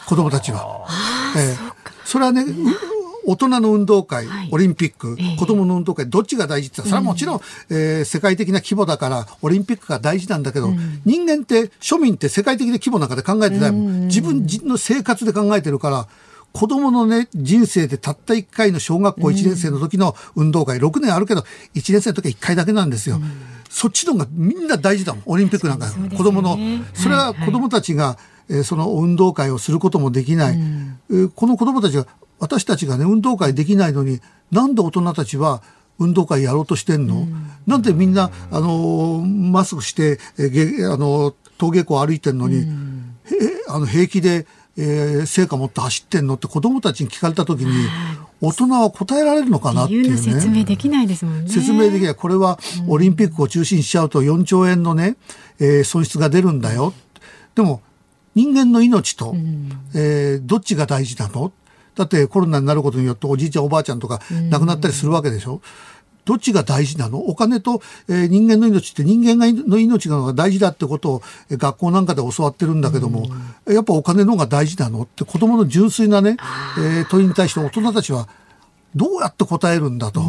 [0.08, 0.86] 子供たちは。
[1.36, 1.72] えー、
[2.04, 2.44] それはね、
[3.26, 14.06] 大人の運動会、はい、オリンピック、えー、子供の運動会、どっちが大事ってそれはもちろん、うん、えー、世界的な規模だから、オリンピックが大事なんだけど、うん、人間って、庶民って世界的な規模の中で考えてないもん。
[14.06, 16.06] 自分の生活で考えてるから、
[16.52, 21.42] 子供のね、人生でたった1回の小学校1年生の時の運動会、6年あるけど、
[21.74, 23.20] 1年生の時は1回だけなんですよ。
[23.68, 26.56] そっちの方がみんな大事だもん、オリンピックなんか、ね、子供の。
[26.94, 30.56] それは子供たちが、はいえその運動会をすることもできない、
[31.08, 32.06] うん、この子供たちが
[32.38, 35.62] 私たちがね運動会できないのになんで大人たちは
[35.98, 43.16] 運動会やろうとしてんの、うん、なんでみんなあのマスクしてえあの登下校歩いてんのに、うん、
[43.68, 47.88] あの平気で、えー、成果持って走ってんのって子供たちに聞かれた時に、
[48.42, 50.16] 大人は答えられるのかなっていうね。
[50.18, 51.50] 説明できないですもんね。
[51.50, 52.14] 説明できない。
[52.14, 55.16] これはオリンピックを中心にしちゃうと4兆円のね、
[55.58, 56.92] えー、損失が出るんだよ。
[57.54, 57.80] でも
[58.36, 61.52] 人間の命と、うん、えー、どっちが大事なの？
[61.96, 64.20] だってコロナになることによっておじいちゃんおばあちゃんとか
[64.50, 65.62] 亡くなったりするわけでしょ？
[66.26, 67.18] どっちが大事なの？
[67.18, 73.28] お金と、えー、人間の命って人間がの命が大事だってことを学校なんかで教わってるんだけども、
[73.66, 75.02] やっぱお金の方が大事なの？
[75.02, 76.36] って子供の純粋なね、
[76.78, 78.28] えー、問いに対して大人たちは
[78.94, 80.22] どうやって答えるんだと。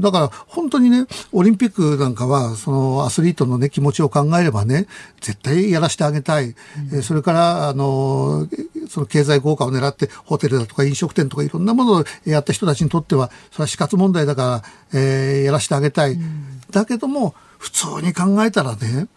[0.00, 4.86] だから本当にね、オリンピックなんかは、そのアスリートのね、気持ちを考えればね、
[5.20, 6.54] 絶対やらせてあげたい。
[6.92, 8.48] うん、それから、あの、
[8.88, 16.12] その経済効果を狙ってホテルだとか飲食店とかいろんなものをやった人たちにとっては、それは死活問題だから、えー、やらせてあげたい。
[16.12, 19.08] うん、だけども、普通に考えたらね、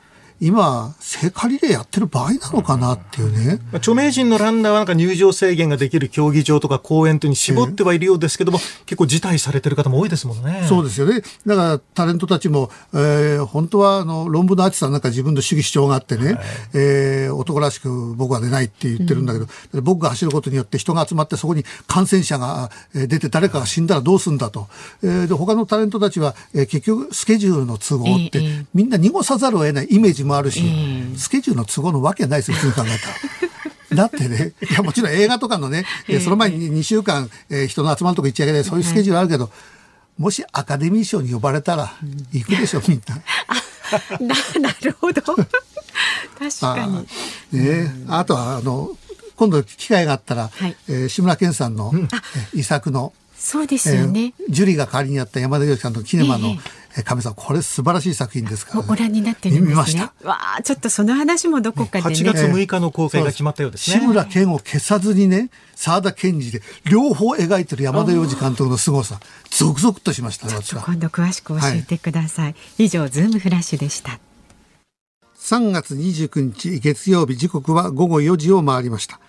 [0.44, 3.60] 今、聖火リレーやってる場合なのかなっていうね。
[3.74, 10.66] 著名人のランナーはなんか入場制限ができる競技場とか公園というに絞ってはいるようですけども、えー、結構辞退されてる方も多いですもんね。
[10.68, 11.22] そうですよね。
[11.46, 16.40] だからタレントたちも、えー、本当はあの論文のアーティストなんか自分の主義主張があってね、はい、
[16.74, 24.68] えー、男らしく僕は出ないって言ってるんだけど、うん、僕が走ることによって人が集まってそこに感染者が出て誰かが死んだらどうすんだと。
[25.04, 33.96] えー、で他のタレントたちは、えー、結局スケジュールの都合って、えー、みんな濁さざるを得ないイメージもあるし、えー、スケジュールの都合のわけないですよ、普通考えたら。
[33.96, 39.52] だってね、いやもちろん映画とかのね、えー、その前に2週間、えー、人の集まるとこ行っちゃいけない、そういうスケジュールあるけど、
[40.18, 41.94] もしアカデミー賞に呼ばれたら
[42.32, 43.16] 行くでしょ、みんな。
[44.20, 45.22] ななるほど。
[45.22, 45.46] 確
[46.60, 47.06] か
[47.52, 47.60] に。
[47.60, 48.98] ね、あとはあの
[49.36, 52.08] 今度機会があったら、はい、えー、志村けんさんの、うん、
[52.54, 56.60] 遺作のそうですよね、えー、ジュリーが代わりにやった山田洋次さんのキネマの、えー、
[57.02, 59.70] 亀さんこれ素晴らしい作品ですから、ね、ご覧になってるんですね。
[59.72, 60.14] 見ました。
[60.28, 74.20] わあちょっとその話もどこかで、ね、8月6日の公開が決まったようですね、志村けんを消さずにね沢田研二で両方描いてる山田洋次監督の凄さ続々としましたね今度詳しく教えてください、はい、以上ズームフラッシュでした。
[75.38, 79.20] 3月29日月曜日時刻は午後4時を回りました。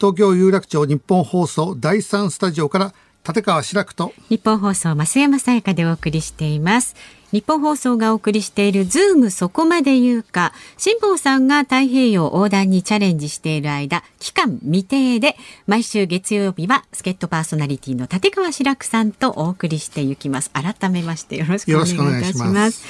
[0.00, 2.94] 東京有楽町ニッポン放送第3スタジオから
[3.26, 4.12] 立川志らくと。
[4.28, 6.96] ニッポン放送増山さやかでお送りしています。
[7.32, 10.52] ニッポン放送がお送りしているズームそこまで言うか。
[10.76, 20.50] 辛坊さんが太平洋横断にチャレンジしている間期間未定で毎週月曜日は助っ人パーソナリティの立川志らくさんとお送りしていきます。
[20.50, 22.84] 改めましてよろしくお願いいたします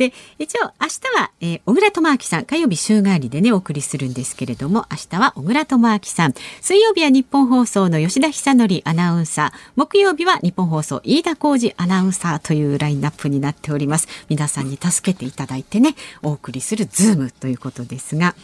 [0.00, 6.34] で一応明日は、えー、小倉智明さん火曜日週替わりでねお送りするんですけれども明日は小倉智明さん。
[6.62, 9.58] 水曜日はニッポン放送の吉田尚記アナウンサー。
[9.76, 14.08] 木曜日はニッポン放送飯田浩司アナウンサーというラインナップになっております。
[14.30, 18.34] 皆さんに助けていただいてねお送りするズームということですが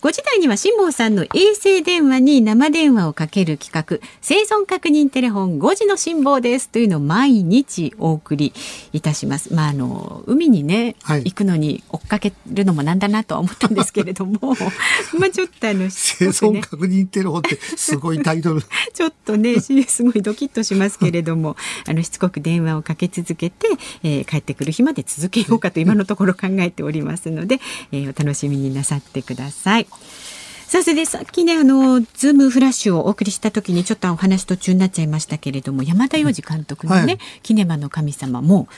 [0.00, 8.52] 5時台には辛坊さんの衛星電話に生電話をかける企画生存確認テレフォン5時の辛坊ですというのを毎日お送り
[8.92, 9.52] いたします。
[9.54, 14.38] まああの海にね、はい、行くのに追っかけるのもなんだなとは思ったんですけれども、
[15.18, 18.62] まあちょっとあの、生存確認テレフォンってすごいタイトル。
[18.94, 21.56] ちょっとねすごいドキッとしますけれども、
[21.86, 23.68] あのしつこく電話をかけ続けて、
[24.04, 29.87] えー、帰ってくる日まで続けようかと今のところ考えておりますので、えー、お楽しみになさってください。
[30.66, 38.68] さあそれでさっきねあのズームフラッシュをお送りした時にちょっとお話途中になっちゃいましたけれども山田洋次監督のね、はい、キネマの神様も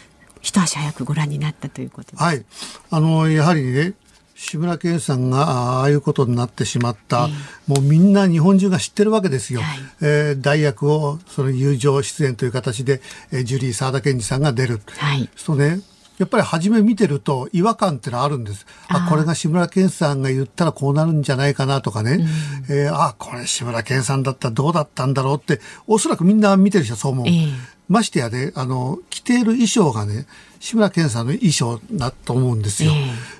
[0.40, 2.16] 一足早くご覧になったということで。
[2.16, 2.44] はい。
[2.90, 3.94] あのやはりね
[4.36, 15.80] 志村けんさんがああいうことになってしまった、えー、もうみんな日本中が知ってるわけですよ、はい、えー、代役をその友情出演という形で、えー、ジュリー沢田研二さんが出る、はい、そうね
[16.20, 18.66] やっぱり初め見てると違和感ってのはあるんです。
[18.88, 22.26] あこれが志村けんさんが言ったらこうなるんじゃないかなとかね。
[22.68, 27.26] うん、えー、あこれ志村けんさんだったらどうだったんだろうって、おそらくみんな見てる人はそう思う。
[27.26, 27.52] えー、
[27.88, 30.26] ましてやね、あの、着ている衣装がね、
[30.58, 32.92] 志村けんさんの衣装だと思うんですよ。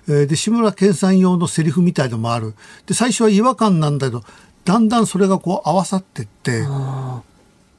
[0.09, 2.55] えー、で、志村けんさん用のセリフみたいのもある。
[2.87, 4.25] で、最初は違和感なんだけど、
[4.65, 6.65] だんだんそれがこう合わさってって、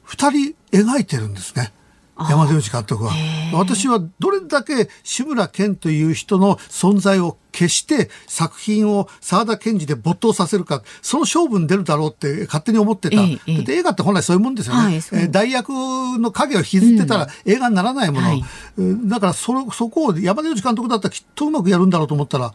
[0.04, 1.72] 二人描いてるんですね。
[2.18, 3.12] 山田洋次監督は。
[3.54, 13.22] 私はどれだけ志村けんという人の存在を消して作品を沢田研二で没頭させるか、その勝負に出るだろうって勝手に思ってた。
[13.22, 14.82] ええ、映画って本来そういうもんですよね。
[14.82, 18.28] はい、え代役の影を引きずってたら映画にならないもの。
[18.76, 22.52] うん、だからそそこを山田洋次監督だったらきっとうまくやるんだろうと思ったら、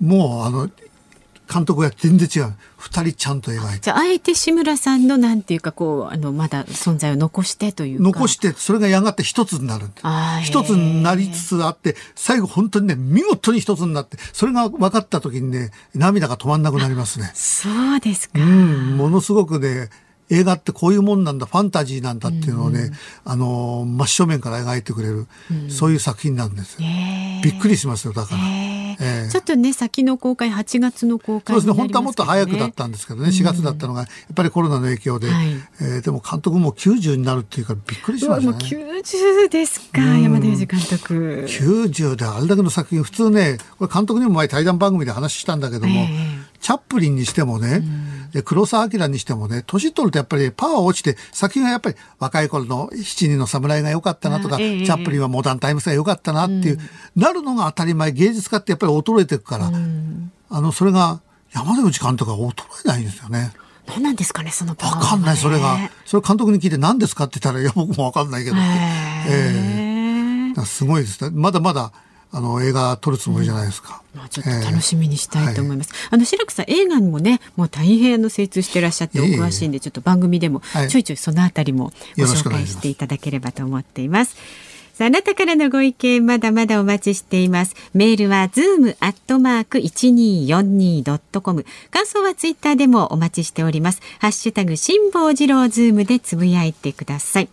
[0.00, 0.68] もうあの、
[1.52, 2.54] 監督が全然違う。
[2.76, 3.80] 二人ちゃんと描いて。
[3.80, 9.86] じゃああえて志村さんのなんていうかこうあのまだ存在を残してという残してそれがやがて一つになる
[10.42, 17.30] 一つになりつつあって最後本当にね見事に一つになってそれが分かった時にね涙が止まんなくなりますね。
[17.34, 19.88] そうですか、うん、ものすごくね
[20.30, 22.80] 映画ってこういうもんなんだファンタジーなんだっていうのをね、
[23.24, 29.26] うん、あの真正面から描いてくれる、うん、そういう作品なんです、びっくりしますよだから、え。
[29.28, 35.46] ー、ちょっとね先の公開8月の公開、ね、そうですね本当はもっと早くだったんですけどね4月だったのがやっぱりコロナの影響で、はい、
[35.80, 38.58] えー、でも監督も90になるっていうからびっくりしましたね。
[38.58, 44.14] 90ですか、山田洋次監督90であれだけの作品普通ねこれ監督。
[44.14, 47.82] にも前対談番組で話したんだけども、えーチャップリンにしてもね、
[48.34, 56.80] で黒澤明にしてもね、年取るとやっぱりパワー落ちて、先がやっぱり若い頃の七人の侍が良かったなとか、チャップリンはモダンタイムスが良かったなっていう、
[57.14, 59.70] なるのが当たり前、芸術家ってやっぱり衰えていくから、
[60.50, 61.20] あの、それが
[61.52, 63.52] 山田内監督が衰えないんですよね。
[63.86, 65.78] 何なんですかね、そのパワー、わかんない、それが。
[66.04, 68.56] それ監督に聞いて何ですかって言ったら、いや、僕もわかんないけど。
[68.56, 71.30] ええー、すごいです。
[71.30, 71.92] まだまだ、
[72.32, 74.02] あの映画撮るつもりじゃないですか。
[74.14, 75.90] うん、まあ、ちょっと楽しみにしたいと思います。
[75.92, 84.36] えーはい、あの白くさん映画にもねもう大変の精通してらっしゃってお詳しいんで、ちょっと番組でもちょいちょいそのあたりもご紹介していただければと思っています。
[84.94, 87.74] さあ、あなたからのご意見まだまだお待ちしています。
[87.94, 91.66] メールは zoom アットマーク 1242.com。
[91.90, 94.00] 感想はツイッターでもお待ちしております。
[94.20, 97.48] ハッシュタグ辛坊治郎ズームでつぶやいてください。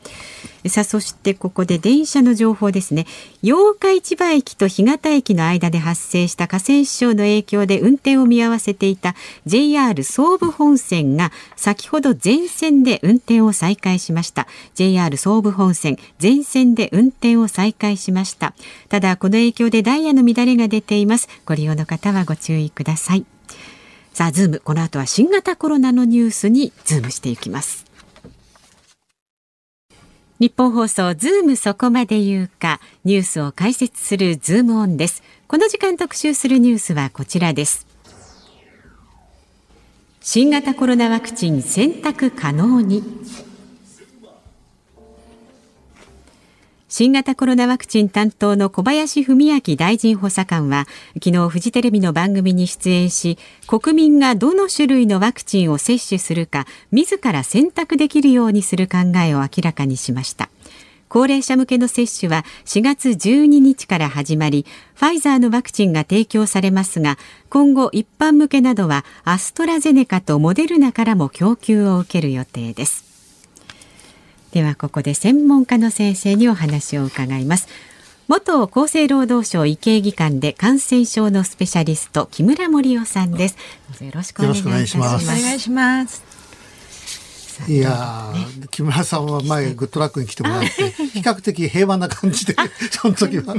[0.69, 3.07] さあそしてここで電車の情報ですね
[3.43, 9.15] 八日市場駅と干潟駅の間で発生した河川支障の影響で運転を見合わせていた
[9.47, 18.53] JR 総武本線が先ほど全線で運転を再開しました JR 総武本線全線で運転を再開しました。
[18.89, 21.27] ただこの影響でダイヤの乱れが出ています。
[21.45, 23.25] ご利用の方はご注意ください。
[24.13, 24.61] さあズーム。
[24.63, 27.85] この後は新型コロナのニュースにズームしていきます。
[30.39, 32.79] ニッポン放送ズームそこまで言うか。
[33.05, 35.23] ニュースを解説するズームオンです。
[35.47, 37.85] この時間特集するニュースはこちらです。
[40.19, 43.03] 新型コロナワクチン選択可能に。
[46.93, 50.87] 新型コロナワクチン担当の小林文明大臣補佐官は
[51.23, 60.49] 昨日フジテレビの番組に出演し国民がどの種類のワクチンを接種するか自ら選択できるようにする考えを明らかにしました。
[61.07, 67.17] 高齢者向けの接種は4月12日から始まりファイザーのワクチンが提供されますが
[67.49, 73.10] 今後一般向けなどはアストラゼネカとモデルナからも供給を受ける予定です。
[74.51, 77.67] ではここで専門家の先生にお話を伺います。
[78.27, 83.57] 元厚生労働省医系技官で感染症のスペシャリスト木村盛夫さんです。
[84.01, 85.25] よろしくお願いします。
[85.25, 86.23] お願いします。
[87.67, 92.55] いや、ね、木村さんは前グッドラックに来てもらって比較的平和な感じで
[92.91, 93.55] その時は。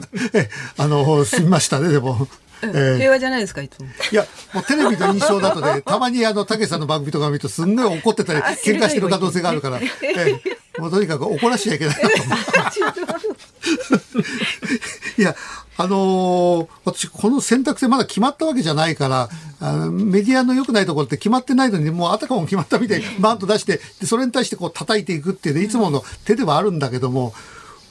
[0.76, 2.26] あの済みましたねでも
[2.62, 3.86] えー、平和じゃないですかいつも。
[3.86, 11.96] いやもうテレビの印象だとね たまにあの武さんの番組とか見るとすんごい怒ってたり喧嘩してる可能性があるから、えー、もうとにかく怒らしちゃいけない
[15.18, 15.34] いや
[15.76, 19.28] あのー、私この選択肢まだ決まったわけじゃないから
[19.60, 27.32] あのメディアの良くないところって決まってないのにもうあたかも決まったみたいにバンと出してでそれに対してこう叩いていくっていうねいつもの手ではあるんだけども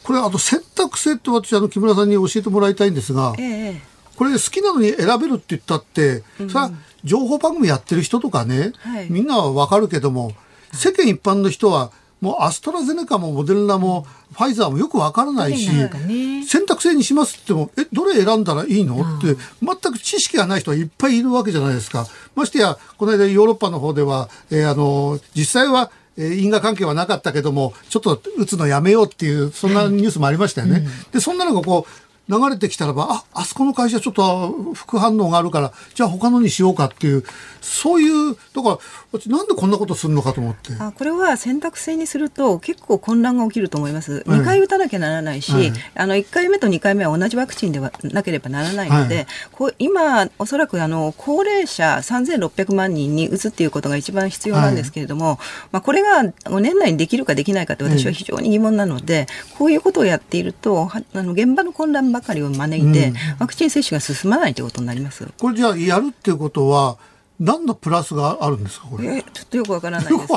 [0.03, 3.34] これあと選択肢って私あの木村さんに教えてもらいたいんですが。
[3.38, 3.90] ええ
[4.21, 6.69] これ好きなのに選べるって言ったって、うん、さ
[7.03, 10.34] 情報番組やってる人とかね、はい、みんなはわかるけども
[10.73, 14.03] 世間一般の人はもうアストラゼネカもモデルナも
[14.34, 22.05] ファイザーもよくわからないし、ね、選択制にしますってもえどれ選んだらいいの、って全く知識がない人はいっぱいいるわけじゃないですか。
[22.36, 30.79] ましてやこの間ヨーロッパの方では、えー、あの実際はえ因果関係はなかったけども、ちょっと打つのやめようっていう、そんなニュースもありましたよね。
[30.79, 37.24] うん、で、そんなのがこう、流れてきたらば、あ、あそこの会社ちょっと副反応があるから、じゃあ他のにしようかっていう、
[37.60, 38.80] そういう、だか
[39.13, 40.72] ら、なんでこんなことするのかと思って。
[40.80, 44.24] あこれは選択制にすると結構混乱が起きると思います。
[44.28, 55.38] 2回打たなきゃならないし、はい、あの1回目と2回目は同じワクチンではなければならないので、はい、こう今、おそらくあの高齢者3600万人に打つっていうことが一番必要なんですけれども、はい、
[55.74, 65.27] まあ、これが年内にできるかできないかって私は非常に疑問なので、こういうことをやっていると、あの現場の混乱ばかりを招いて、うん、ワクチン接種が進まないということになります。
[65.39, 66.97] これじゃあやるっていうことは
[67.39, 69.17] 何のプラスがあるんですかこれ？
[69.17, 70.34] えちょっとよくわからないです。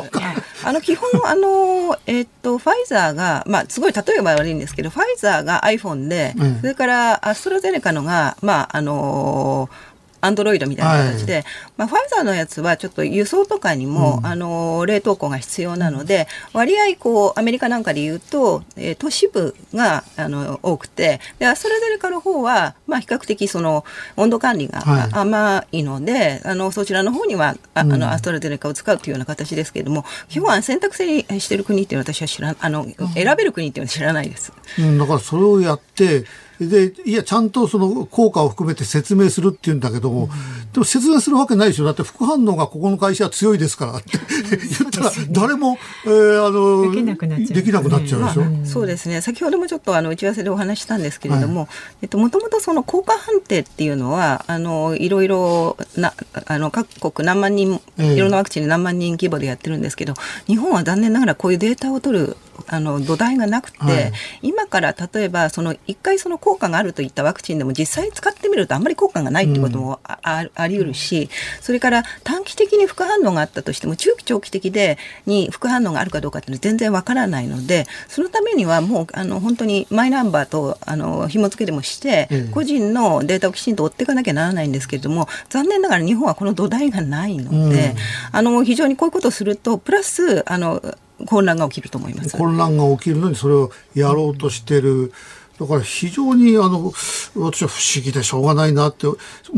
[0.67, 9.94] あの基本あのえー、っとファイザーがまあすごい例えば悪いんですけど、ファイザーが iPhone で、うん、それからアストラゼネカのがまああのー
[10.25, 11.45] アンドロイドみたいな形で、はい、
[11.77, 23.85] まあ、ファイザーのやつはちょっと輸送とかにも、うん、あの冷凍庫が必要なので割合こうアメリカなんかで言うと、えー、都市部があの多くてでアストラゼネカの方は、まあ、比較的その
[24.17, 24.83] 温度管理が
[25.13, 34.53] 甘いので、はい、あのそちらの方にはああの、アストラゼネカを使うというような形ですけれども基本は選択制にしている国っていうのは私は知らあの選べる国っていうのは知らないです。
[34.79, 36.25] うん、だからそれをやって
[36.61, 41.85] でいやちゃんとその効果を含めて説明するっていうんだけども、うん、でも説明するわけないでしょ。
[41.85, 44.19] だって副反応がここの会社は強いですからって。
[44.45, 48.25] 言ったら誰も、えー、あのできなくなっちゃう。
[48.25, 49.21] でしょ、まあ、そうですね。
[49.21, 51.69] 先ほどもちょっとあの打ち合わせでお話したんですけれども、はい、
[52.03, 56.15] えっともともとその効果判定っていうのはあのいろいろな
[56.47, 60.15] あの各国何万人、いろんなワクチンで何万人規模でやってるんですけど
[60.47, 62.37] 日本は残念ながらこういうデータを取る
[62.67, 64.13] あの土台がなくて、はい、
[64.43, 71.29] 今から例えばその一回その効果があるといったワクチンでも実際使ってみるとあんまり効果がないってこともあ,、ああり得るし、
[71.61, 87.95] それから短期的に副反応があったとしても、中期長期的でに副反応があるかどうかっていうのは全然わからないので、そのためにはもうあの本当にマイナンバーとあの紐付けでもして、個人のデータをきちんと追っていかなきゃならないんですけれども、残念ながら日本はこの土台がないので、
[88.33, 90.83] あの非常にこういうことをすると、プラスあの
[91.27, 92.37] 混乱が起きると思います。
[92.37, 95.13] 混乱が起きるのにそれをやろうとしてる、
[95.59, 96.93] だから非常にあの
[97.37, 99.15] 私は不思議でしょうがないなっても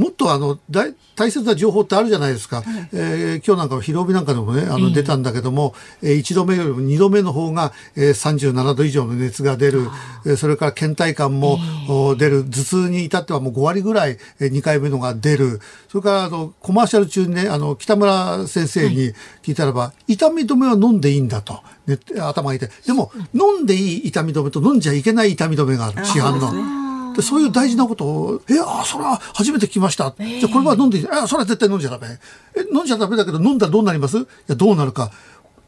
[0.09, 9.89] っとあの大大切な情報ってあるじゃないですか、はい、えー、今日なんかの広帯なんかでもねあの出たんだけども、えー、1度目よりも2度目の方が、えー、37度以上の熱が出る、
[10.27, 12.45] えー、それから倦怠感も、えー、出る。
[12.45, 15.61] 頭痛に至ってはもう5割ぐらい、えー、2回目のが出る。
[15.89, 19.13] それからあのコマーシャル中にねあの北村先生に
[19.43, 21.61] 聞いたらば、はい、痛み止めは飲んでいいんだと。
[21.87, 22.69] ね、頭が痛い。
[22.85, 26.05] でも、飲んでいい痛み止めと飲んじゃいけない痛み止めがある。
[26.05, 26.96] 市販の。
[27.17, 30.15] でそういう大事なことを、え、あ、それは初めて聞きました。
[30.19, 31.09] じゃこれは飲んでいい。
[31.11, 32.19] あ、それは絶対飲んじゃダメ。
[32.57, 35.11] え、飲んじゃダメだけど飲んだらどうなりますいや、どうなるか。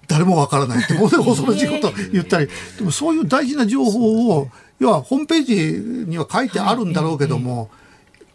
[0.07, 2.49] 誰もわからないって、 恐ろしいことを言ったり。
[2.79, 5.45] でもそういう大事な情報を、要はホームペー
[6.05, 7.71] ジには書いてあるんだろうけども、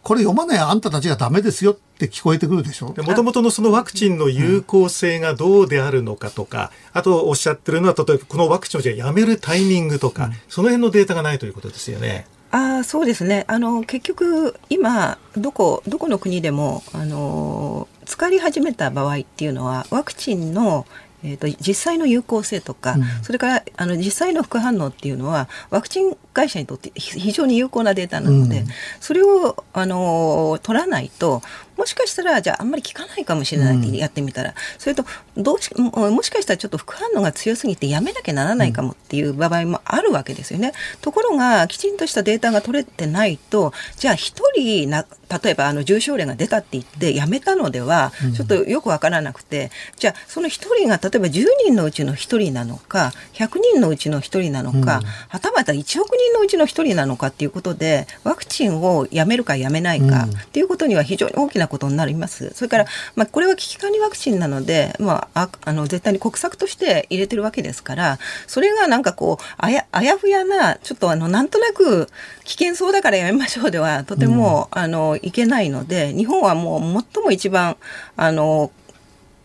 [0.02, 2.88] これ読まないあんたたちがダメですよって聞こえてくるでしょ？
[2.88, 12.26] もともとのそのワクチンの有効性がどうであるのかとか、あとおっしゃってるのは、例えばこのワクチンをじゃやめるタイミングとか、うん、その辺のデータがないということですよね。
[12.54, 13.44] あそうですね。
[13.48, 20.86] あの結局今どこどこの国でもあの使い始めた場合っていうのはワクチンの
[21.26, 28.66] えーと、実際の有効性とか、うん、それからあの実際の副反応っていうのはワクチン会社にとって非常に有効なデータなので、うん、
[29.00, 31.40] それをあの取らないと
[31.76, 35.04] もしかしたらじゃああんまり効かないかもしれないってやってみたら、うん、それと
[35.36, 40.72] どうしもしかしたらちょっと副反応が強すぎてやめなきゃならないかもっていう場合もあるわけですよね。
[41.00, 45.06] ところがきちんとしたデータが取れてないとじゃあ1人な
[45.42, 62.52] 例えばあの重症例が出たって言ってやめたのではちょっとよくわからなくて、じゃあその1人が例えば10人のうちの1人なのか100人のうちの1人なのか、はたまた1億人のうちの1人なのかっていうことでワクチンをやめるかやめないかっていうことには非常に大きななことになります。
[62.54, 62.86] それから、
[63.16, 72.08] まあ、これは危機管理ワクチンなので、まあ、ああの絶対に国策として入れてるわけですから、それがなんかこう、あやあやふやな、ちょっとあの、なんとなく
[72.44, 77.76] 危険そうだからやめましょうでは、とても、うん、あの、いけないので、日本はもう最も一番、
[78.16, 78.70] あの、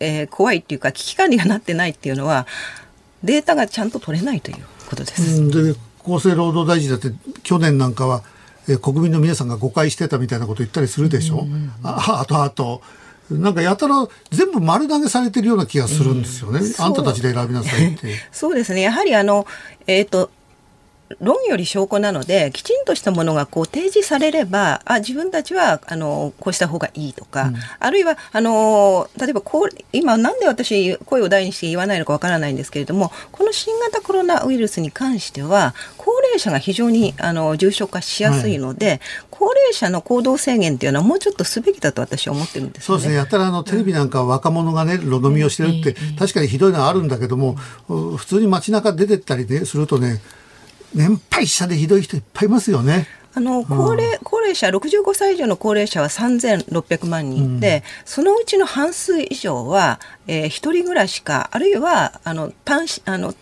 [0.00, 2.46] えー、怖いっていうか、危機管理がなってないっていうのは、
[3.22, 5.50] データがちゃんと取れないということです。
[5.50, 7.12] で厚生労働大臣だって
[7.42, 8.22] 去年なんかは
[8.70, 12.82] え国民の皆さんが誤解してたみたいなこと言ったりするでしょ、うんうんうん、ああとあと。
[13.30, 18.16] なんかやたら全部丸投げされてるような気がするんですよね、うん、あんたたちで選びなさいって。
[18.32, 18.80] そうですね。
[18.80, 19.46] やはりあの、
[19.86, 20.32] えーと
[21.18, 39.00] 論より証拠なのできちんとしたものがこう提示されればあ自分たちはあのこうした方がいいとか、うん、あるいはあの例えばこう今なんで私声を大にして言わないのかわからないんですけれどもこの新型コロナウイルスに関しては高齢者が非常にあの重症化しやすいので、はい、
[39.30, 43.14] 高齢者の行動制限っていうのはもうちょっとすべきだと私は思ってるんです、ね、そうですね。
[43.16, 47.54] やったらあのテレビなんか若者がね路飲みをしてるって、確かにひどいのはあるんだけども、
[47.88, 50.20] 普通に街中出てったりねするとね
[50.94, 53.06] 年配者でひどい人いっぱいいますよね。
[53.32, 57.60] あの高齢、高齢者、65歳以上の高齢者は3600万人。
[57.60, 63.34] で、うん、そのうちの半数以上は、えー、一人暮らしか、あるいは、あの、単あの、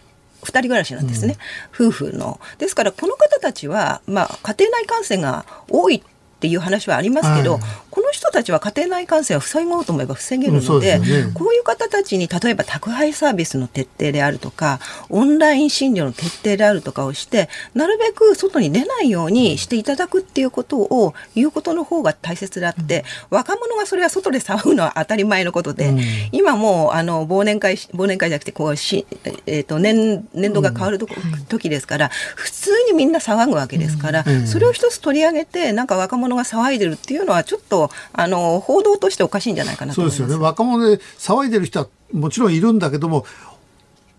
[0.43, 1.39] 二人暮らしなんですね、
[1.79, 2.39] うん、夫婦の。
[2.59, 6.03] ですから、この方たちは、まあ、家庭内感染が多いっ
[6.41, 7.63] ていう話はありますけど、はい、
[7.99, 14.79] この人たちは家庭内感染を防ごうと思えば防げるので、ね、こういう方たちに例えば宅配サービスの徹底であるとか
[15.09, 29.09] オンライン診療の徹底であるとかをしてなるべく外に出ないようにしていただくっていうことを言うことの方が大切であって、うん、若者がそれは外で騒ぐのは当たり前のことで、うん、今もうあの忘年会忘年会じゃなくてこうし、
[29.47, 40.37] えーと、年年度が変わると、うん、時ですから普通にみんな騒ぐわけですから、それを一つ取り上げてなんか若者が騒いでるっていうのはちょっとあの報道としておかしいんじゃないかなそうですよね。
[40.37, 43.27] 若者で騒いでる人はもちろんいるんだけども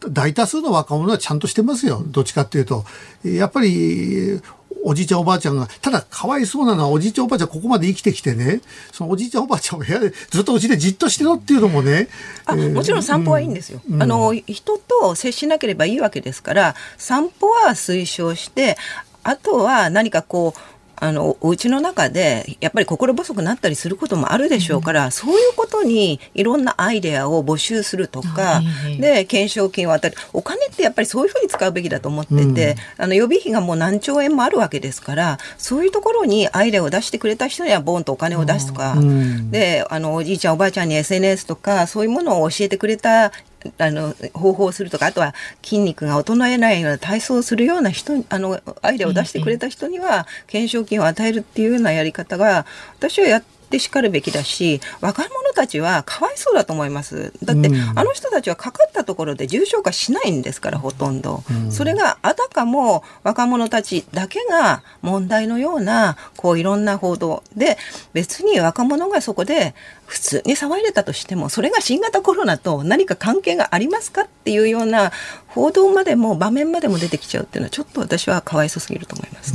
[0.07, 2.03] 大多数の若者はちゃんとしてますよ。
[2.05, 2.85] どっちかっていうと。
[3.23, 4.39] やっぱり
[4.83, 8.61] おじいちゃんおばあちゃんが、ただかわいそうなのはおじいちゃんおばあちゃんここまで生きてきてね、
[8.91, 12.07] そのおじいちゃんおばあちゃんを部屋でずっとうちでじっとしてろっていうのもね。
[12.45, 18.77] あ、えー、もちろん散歩はいいんですよ、うん、あの、人と接しなければいいわけですから、散歩は推奨して、
[19.23, 20.59] あとは何かこう、
[20.99, 28.61] あのお家の中でやっぱり心細くなったりすることもあるでしょうから、うん、そういうことにいろんなアイデアを募集するとか、
[28.99, 43.31] で懸賞金を与えるお金ってやっぱりそういうふうに使うべきだと思ってて、うん、あの予備費がもう何兆円もあるわけですからそういうところにアイデアを出してくれた人にはボンとお金を出すとか、うん、であのおじいちゃんおばあちゃんに SNS とかそういうものを教えてくれた
[43.77, 52.65] あの方法をするとかあとは筋肉が衰えないような体操をするような人あのアイデアを出してくれた人には懸賞金を与えるっていうようなやり方が
[52.97, 57.31] 私はやってってしかるべきだし若者たちはかわいそうだと思います。
[57.43, 67.77] だって、うん、あの人たちはかかったところで重症化しないんですからほとんど、うん、それがあたかも若者たちだけが問題のようなこういろんな報道で
[68.13, 69.75] 別に若者がそこで
[70.07, 75.11] 普通に騒いでたとしてもそれが新型コロナと何か関係がありますかっていうような
[75.47, 79.53] 報道までも場面までも出てきちゃうっていうのはちょっと私はかわいそうすぎると思います。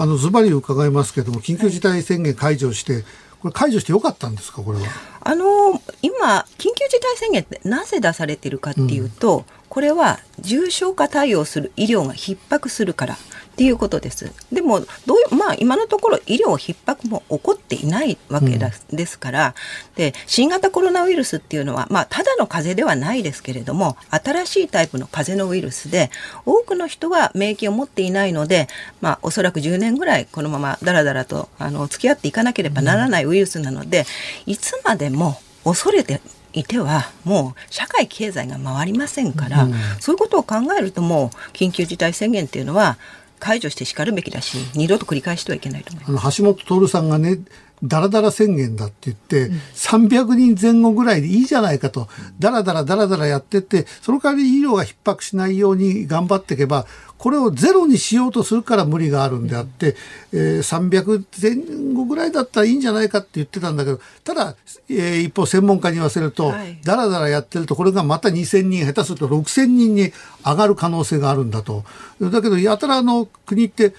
[0.00, 3.04] あのズバリ伺いますけども緊急事態宣言解除して、はい
[3.40, 4.84] これ解除してよかったんですかこれは？
[5.20, 13.16] あの今緊急事態宣言ってなぜ出されてるかっていうと、うん、これは重症化対応する医療が逼迫するから
[13.58, 14.32] っていうことです。
[14.52, 14.86] でもど
[15.32, 19.56] うまあ今のところ医療逼迫も起こっていないわけだ、うん、ですから
[19.96, 26.12] で新型コロナウイルスっていうのはまあただの風邪ではないですけれども新しいタイプの風邪のウイルスで
[26.46, 28.68] 多くの人は免疫を持っていないので
[29.00, 34.04] まあおそらく10年ぐらいこのままだらだらとあの付き合っていかなければならないウイルスなので、
[34.46, 36.20] いつまでも恐れて
[36.52, 42.98] いてはもう社会経済が回りませんから、うん、そういうことを考えるともう緊急事態宣言っていうのは
[43.38, 46.38] 解除してしかるべきだし二度と繰り返してはいけないと思います。
[46.38, 47.38] 橋本徹さんがね
[47.82, 52.08] だらだら宣言だって言って、うん、300人前後ぐらいでいいじゃないかと、
[52.38, 56.86] だらだらだらだらやってって、その代わり医療が逼迫しないように頑張っていけば、
[57.18, 59.96] これをゼロにしようとするから無理があるんであって、
[60.32, 64.54] えー、300前後ぐらいだったらいいんじゃないかって言ってたんだけど、ただ、
[64.88, 66.54] えー、一方専門家に言わせると、
[66.84, 70.12] だらだらやってると、これがまた2000人、下手すると6000人に
[70.44, 71.84] 上がる可能性があるんだと。
[72.20, 73.94] だけど、やたらあの国って、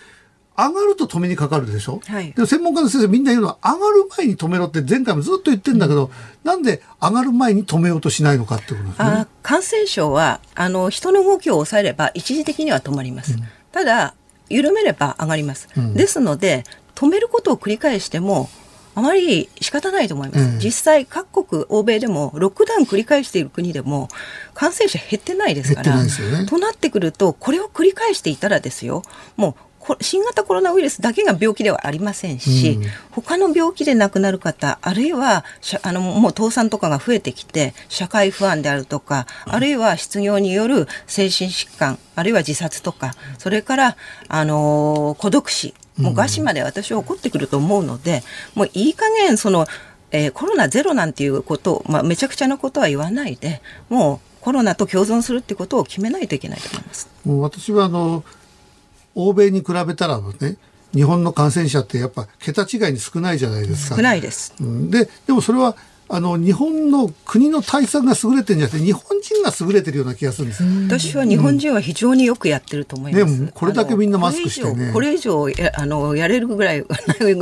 [0.67, 6.11] 上がると止めにかかるでしょ、はい、で専門家の先生みんな言うのは上がる前に止めろって前回もずっと言ってるんだけど、うん、
[6.43, 9.27] なんで上がる前に止めようとしないのかってことですね。
[9.41, 13.33] 感染症はあの人の動きを抑えれば一時的には止まります。
[13.33, 14.15] うん、ただ
[14.49, 15.69] 緩めれば上がります。
[15.77, 18.49] うん、ですので止めることを繰り返しても
[18.95, 24.09] あまり仕方ないと思います、うん、実際各国欧米でもロックダウン繰り返している国でも
[24.53, 26.09] 感染者減ってないですから、ね、
[26.49, 29.03] となってくるとこれを繰り返していたらですよ。
[29.37, 29.68] もう
[30.01, 35.45] 新型コロナウイルスだけが病気ではありませんし、うん、他の病気で亡くなる方あるいは
[35.83, 48.23] あのもう倒産とかが増えてきて社会不安であるとか、あるいは失業による精神疾患あるいは自殺とかそれからあの孤独死もう餓死まで私は起こってくると思うので、
[48.55, 49.67] もういい加減その、
[50.11, 57.09] えー、コロナゼロなんていうことを、まあ、めちゃくちゃなことは言わないでもうコロナと共存するってことを決めないといけないと思います。
[57.25, 58.23] 私はあの
[59.15, 60.57] 欧米に比べたらね
[60.93, 63.95] 日本の感染者ってやっぱ桁違いに少ないじゃないですか。
[63.95, 64.53] 少ないです。
[64.59, 65.75] ででもそれは
[66.11, 74.91] あの日本の国の対策が優れてるんじゃなくて日本人が優れてるような気がするんです私は日本人は非常によくやってると思います、でもこれだけみんなマスクしてね。
[74.91, 76.85] これ以上やあのやれるぐらい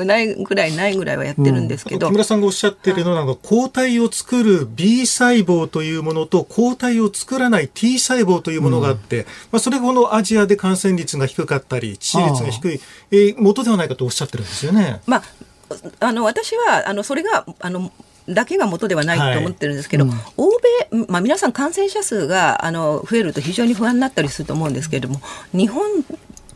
[0.06, 15.02] ないぐらいないぐらいはやってるんですけど、うん、木村さんがおっしゃってるのは、はい、抗体を作る B 細胞というものと抗体を作らない T 細胞というものがあって、うん、まあ、それがこのアジアで感染率が低かったり致死率が低い、えー、元ではないかとおっしゃってるんですよね。
[15.06, 15.24] まあ
[16.00, 17.92] あの私はあのそれがあの
[18.30, 20.60] だけが元ではないと思ってるんですけど、はいうん、欧
[20.92, 25.22] 米、まあ、皆さん感染者数があの増えると非常に不安になったりすると思うんですけれども
[25.54, 25.84] 日本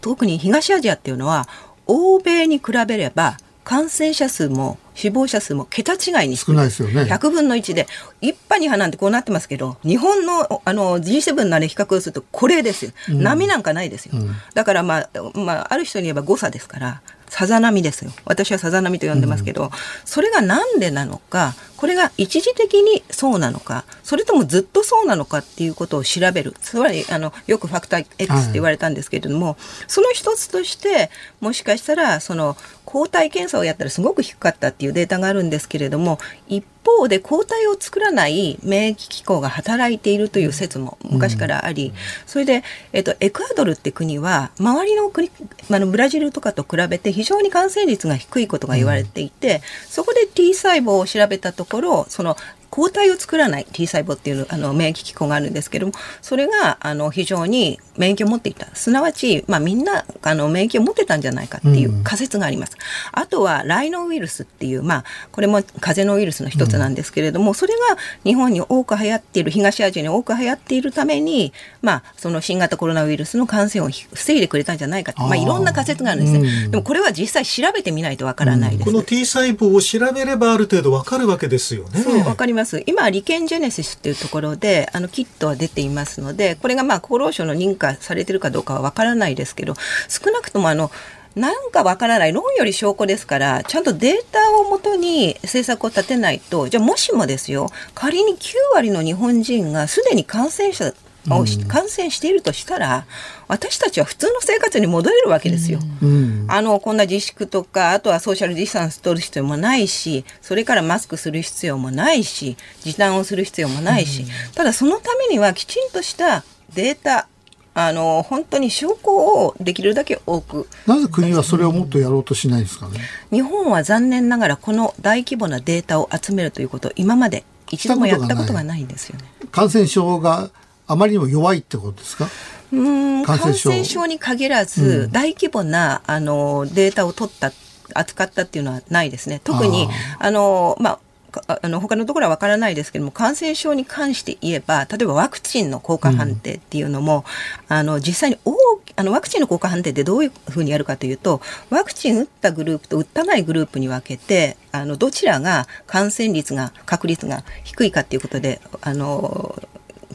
[0.01, 1.47] 特に東アジアっていうのは
[1.88, 7.03] 欧米に比べれば感染者数も死亡者数も桁違いに少ないですよね。
[7.03, 7.88] 100分の1で
[8.19, 17.01] 一派二派なんてこうなってますけど日本のあの G7 のあれ比較をするとこれですよ、うん、波なんかないですよ、うん、だから、まあまあ、ある人に言えば誤差ですから
[17.32, 18.11] さざ波ですよ。
[18.25, 19.69] 私はさざ波と呼んでますけど、うん、
[20.03, 26.53] それが何でなのかこれが一時的にそうなのかそれともずっとそうなのかっていうことを調べる。
[26.61, 29.55] つまりあのよくファクター X って言われたんですけれども、はい、
[29.88, 31.09] その一つとして
[31.39, 36.19] もしかしたらその抗体検査をやったらすごく低かったっていうデータがあるんですけれども
[36.49, 41.93] 一方で抗体を作らない免疫機構が働いているという説も昔からあり、うん、
[42.25, 42.63] それで、
[42.93, 45.29] えっと、エクアドルって国は周りの国
[45.69, 52.36] あのブラジルとかと比べて非常に感染率が低いことが言われていて、うん、そこで T 細胞を調べたところその
[52.71, 58.68] 抗体を作らない T 細胞っていうあの免疫機構があるんですけどもそれがあの非常に免疫を持っていた。
[58.76, 62.74] すなわち、まあ、みんなあの免疫を持ってたんじゃないかっていう仮説があります。
[62.76, 82.24] うん、あとはライノウイルスっていう、まあ、これも風邪のウイルスの一つなんですけれども、うん、それが日本に多く流行っている東アジアに多く流行っているために、まあ、その新型コロナウイルスの感染を防いでくれたんじゃないかまあ、いろんな仮説があるんですね、うん、でもこれは実際調べてみないとわからないです、この T 細胞を調べればある程度わかるわけですよね。
[82.24, 82.84] わかります。
[82.86, 89.76] 今リケンジェネシスっていうところであのキットは出ていますのでこれがまあ厚労省の認可されてるかどうかはわからないですけど
[90.08, 90.92] 少なくともあの
[91.36, 100.94] なんかわからない論より証拠ですからちゃんとデータをもとに政策を立てないとじゃあもしもですよ仮に9割の日本人がすでに感染者
[101.30, 103.06] を、感染しているとしたら
[103.48, 105.80] 私たちは普通の生活に戻れるわけですよ。
[106.02, 117.28] うん、あのこんな自粛とかあとはソーシャルディスタンス取る必要もないしそれからマスクする必要もないし時短をする必要もないし、うん、ただそのためにはきちんとしたデータ
[117.74, 120.67] あの本当に証拠をできるだけ多く。
[120.88, 122.99] なぜ国はそれをもっとやろうとしないんですかね？
[123.32, 129.26] 日本は残念ながらこの大規模なデータを集めるということを今まで一度もやったことがないんですよね。
[129.51, 130.49] 感染症が
[130.88, 132.28] あまりにも弱いってことですか？
[132.74, 134.05] うん感染症。
[134.05, 137.53] に限らず、うん、大規模なあのデータを取った
[137.93, 139.39] 扱ったっていうのはないですね。
[139.43, 139.88] 特に
[140.19, 140.99] あのまあ
[141.47, 147.25] あの他のところは分からないですけども感染症に関して言えば例えばワクチンの効果判定っていうのも、
[147.69, 148.53] うん、あの実際に大
[148.95, 159.55] あのワクチンの効果判定ってどういうふうにやるかというとワクチン打ったグループと打ったないグループに分けてあのどちらが感染率が確率が低いかっていうことであの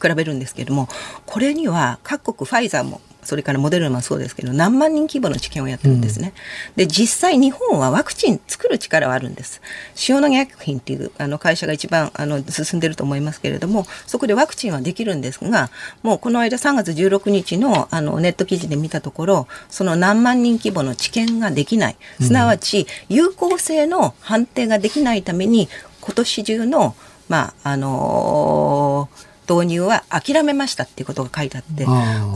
[0.00, 0.88] 比べるんですけれども
[1.24, 6.32] これには各国ファイザーもそれからモデルナもそうですけど何万人規模の治験をやってるんですね、
[6.70, 9.60] うん、で実際日本はワクチン作る力はあるんです。
[10.08, 15.70] 塩野義薬品っていうあの会社が一番あの進んでると思いますけれどもそこでワクチンはできるんですが
[16.02, 21.96] もうこの間3月16日のあのネット記事で見たところその何万人規模の治験ができない。
[22.20, 25.68] すなわち有効性の判定ができないために
[26.00, 26.94] 今年中の
[27.28, 31.86] まああのー導入は諦めましたっていうことが書いてあって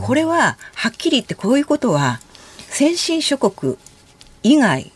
[0.02, 2.20] これははっきり言ってこういうことは
[2.68, 3.76] 先進諸国
[4.42, 4.92] 以外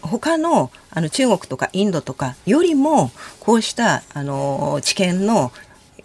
[0.00, 5.52] 他のあの中国とかインドとかよりもこうしたあの知見の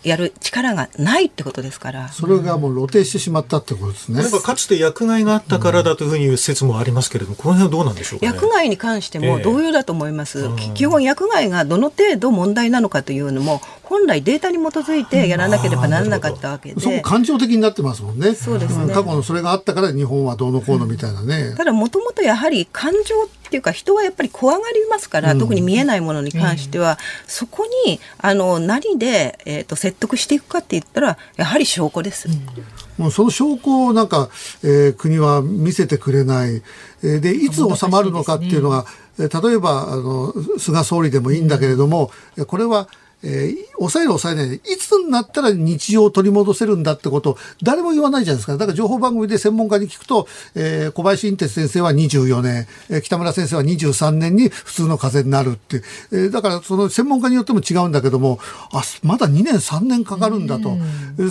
[0.04, 2.10] やる力がないってことですから。
[2.10, 4.22] それがもう露呈してしまったってことですね。
[4.22, 13.62] なんかかつて薬害があったからだというふうに言う説もありますけれども、この辺はどうなんでしょうか、ね、薬害に関しても同様だと思います、えー、基本薬害がどの程度問題なのかというのも
[13.92, 16.80] 本来データに基づいてやらなければならなかったわけで。
[16.80, 18.34] そこ感情的になってますもんね。
[18.36, 32.30] そうですね、過去のそれがあったから日本はどうのこうのみたいなね、ただもともとやはり感情っていうか人はやっぱり怖がりますから、うん、特に見えないものに関しては、うん、そこにあの何で、えーと、説得していくかって言ったらやはり証拠です。
[32.30, 33.04] うん。
[33.04, 34.30] もうその証拠をなんか、
[34.64, 36.62] えー、国は見せてくれない、
[37.04, 38.86] えー、でいつ収まるのかっていうのが、
[39.18, 42.10] ね、例えばあの菅総理でもいいんだけれども、
[42.48, 42.88] これは
[43.24, 48.54] えー、抑える抑えないで、いつになったら日常を取り戻せるんだってことを誰も言わないじゃないですか。
[48.54, 58.40] だから情報番組で専門家に聞くと、えー、小林印鉄先生は24年、えー、北村先生は23年に普通の風邪になるって、えー、だからその専門家によっても違うんだけども、
[58.72, 60.78] あ、まだ2年3年かかるんだと。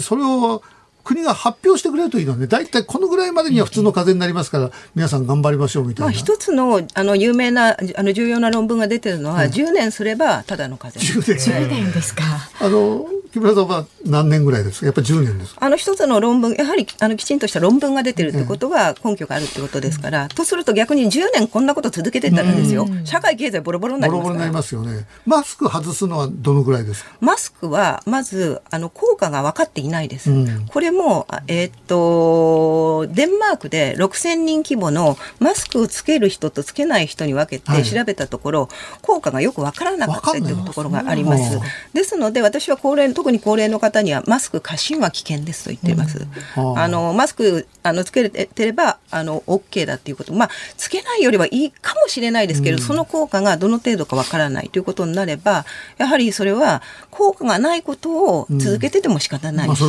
[0.00, 0.62] それを
[1.10, 2.46] 国が発表してくれるといいのね。
[2.46, 11.20] 大体このぐらいまでには普通の風邪になりますから、皆さん頑張りましょうみたいな、まあ、一つのあの有名なあの重要な論文が出てるのは、うん、10年すればただの風邪。
[11.20, 12.22] 10年 ,10 年ですか。
[12.60, 14.86] あの木村さんは何年ぐらいですか？
[14.86, 25.06] やっぱり10年ですあの一つの論文やはりあのきちんとした論文が出てるってことは根拠があるってことですから、とすると逆に10年こんなこと続けてたらですよ、社会経済ボロボロになりますボロボロになりますよね。
[25.26, 27.10] マスク外すのはどのぐらいですか？
[27.20, 38.70] マスクはまずあの効果が分かっていないです、うん、これもえー、っとデンマークで6000人規模のマスクをつける人とつけない人に分けて調べたところ、はい、
[39.02, 41.60] 効果がよく分からなかったというところがあります。
[41.92, 46.26] ですので私は高齢特に高齢の方にはマスク過信は危険ですと言っています。
[46.56, 50.32] うん、あのマスクあのつけてればあの OK だっていうこと。
[50.32, 55.66] まあつけないよりはいいかもしれないですけど、うん、その効果がどの程度かわからないということになれば
[55.98, 59.82] やはりそれは効果がないことを続けてても仕方ないし、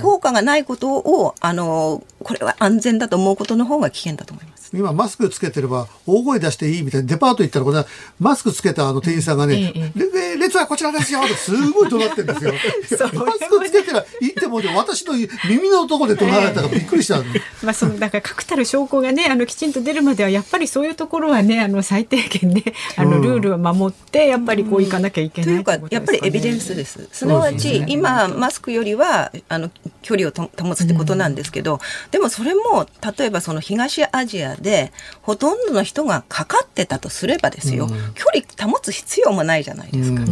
[0.00, 4.56] 効果がないことをあのこれは安全だと思うことの方が危険だと思います。
[4.74, 7.84] 今マスクつけてれば大声出していいみたいなデパート行ったらこれ
[8.18, 9.92] マスクつけたあの店員さんがね、え
[10.34, 12.45] え、列はこちらですよってすごい怒鳴ってるんですよ。
[12.52, 15.14] マスクつけてら行っても私の
[15.48, 17.18] 耳のところで怒鳴られたからびっくりした、
[17.62, 22.64] まあそのだから確たる証拠がねあのきちんと出るまではやっぱりそういうところはねあの最低限ね
[22.96, 27.08] あのルールを守ってやっぱりこう行かなきゃいけない、というかやっぱりエビデンスです。
[27.12, 29.70] すなわち、今マスクよりはあの
[30.02, 31.80] 距離を保つってことなんですけど、
[32.10, 32.86] でもそれも
[33.18, 34.92] 例えばその東アジアで
[35.22, 40.22] ほとんどの人がかかってたとすればですよ、距離保つ必要もないじゃないですか。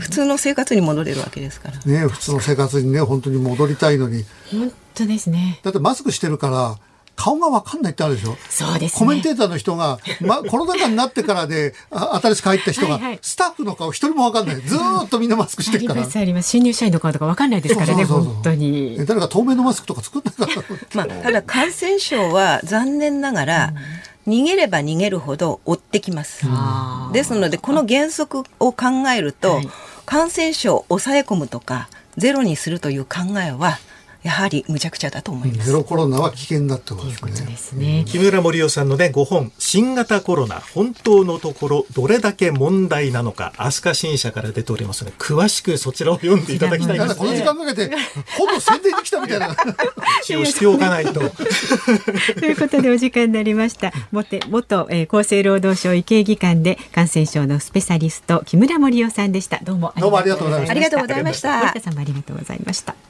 [0.00, 1.78] 普通の生活に戻れるわけですから。
[1.84, 4.24] ね普通の生活にね本当に戻りたいのに。
[4.50, 5.60] 本当ですね。
[5.62, 6.78] だってマスクしてるから
[7.22, 8.34] 顔が分かんないってあるでしょ？
[8.48, 14.60] そうです、ね、コメンテーターの人が、ま、コロナ禍になってからで新しく入った人がはい、スタッフの顔一人も分かんない。
[14.62, 16.00] ずっとみんなマスクしてるから。
[16.00, 16.48] ありますあります。
[16.48, 19.04] 新入社員の顔とか分かんないですからね本当に。
[19.06, 23.74] 誰か透明のマスクとか作ってないから、まあ、ただ感染症は残念ながら、
[24.26, 26.46] うん、逃げれば逃げるほど追ってきます。
[27.12, 29.68] ですのでこの原則を考えると、はい、
[30.06, 33.78] 感染症を抑え込むとかゼロにするという考えは
[34.22, 35.68] やはり無茶苦茶だと思います。
[35.68, 38.04] ゼロコロナは危険だってことですね。
[38.06, 47.14] 木村盛夫さんのね、5本、新型コロナ、本当のところ、どれだけ問題なのか、飛鳥新社から出ておりますので、詳しくそちらを読んでいただきたいです、ね。
[47.14, 47.96] この時間かけて、
[48.38, 49.56] ほぼ宣伝に来たみたいな。
[50.22, 51.20] 一応しておかないと。
[52.38, 53.92] ということでお時間になりました。
[54.12, 59.60] 元、元、えー、厚生労働省医系技官で感染症のスペシャリスト、木村盛夫さんでした。
[59.62, 60.70] どうもありがとうございました。
[60.72, 61.58] ありがとうございました。
[61.60, 63.09] 森田さんもありがとうございました。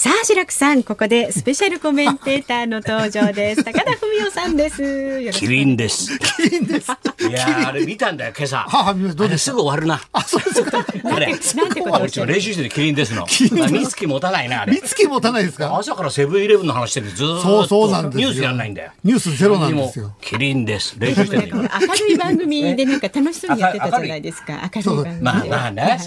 [0.00, 3.62] さあ白くさんここでスペシャルコメンテーターの登場です。
[3.70, 5.20] 高田文夫さんです。
[5.32, 6.18] キリンです。
[6.38, 6.90] キリンです
[7.28, 8.60] いやあれ見たんだよ今朝。
[8.60, 10.00] ははどうですぐ終わるな。
[10.14, 10.86] あそうですか。
[11.04, 11.26] あれ。
[11.26, 11.38] なん
[11.74, 13.26] てこと練習しててキリンですの。
[13.28, 14.72] 三月持たないなあれ。
[14.76, 15.76] 三月持たないですか？
[15.76, 18.92] 朝からセブンイレブンの話してるずっとそうそうなんですニュースやらないんだよ。
[19.04, 20.14] ニュースゼロなんですよ。
[20.22, 20.94] キリンです。
[20.98, 24.70] 練習してる明るい番組でなんか楽しそうにやってたじゃないですか。
[24.74, 25.98] 明るい番組まあまあね。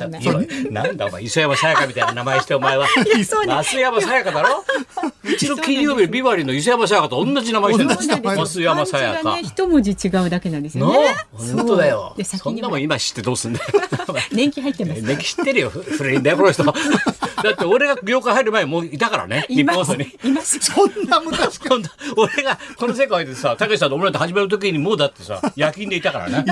[0.71, 2.87] なんだお前磯山さやかみたいな名前してお前は。
[3.63, 4.63] 増山さやかだろ？
[5.23, 9.37] うちの金曜日ビバリーの伊勢山さやかと同じ名前してるんです増山さやか。
[9.39, 11.15] 一文字違うだけなんですよね。
[11.33, 12.15] 本当だよ。
[12.23, 13.65] そんなもん今知ってどうすんだよ。
[14.31, 15.01] 年季入ってます。
[15.01, 15.69] 年季知ってるよ。
[15.69, 16.63] 古いんだよこの人。
[17.43, 19.45] だって俺が業界入る前もういたからね。
[19.49, 20.07] 日本放送に。
[20.23, 20.59] います。
[20.59, 21.75] そんな昔か。
[22.15, 26.45] 俺がこの世界でさ、たけしさんとオムラ始める時にもうだってさ、夜勤でいたからね。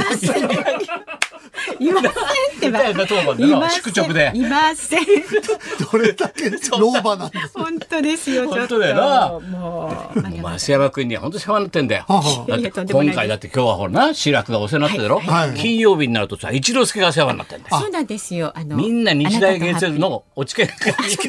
[1.80, 2.12] いません
[2.58, 2.84] ってば。
[2.90, 4.32] いま宿直で。
[4.36, 5.06] いません。
[5.92, 7.52] どれだけ老婆なんです。
[7.54, 8.50] 本当ですよ。
[8.50, 9.40] 本当だよな。
[9.40, 12.06] もう増山君には本当世話になってんだよ。
[12.48, 15.54] だって今回だって今日はほらな志らくがお世話になってるだろ。
[15.56, 17.80] 金曜日になるとさ一之輔が世話になってんだよ。
[17.80, 18.52] そうなんですよ。
[18.56, 20.68] あのみんな日大芸術のおちけ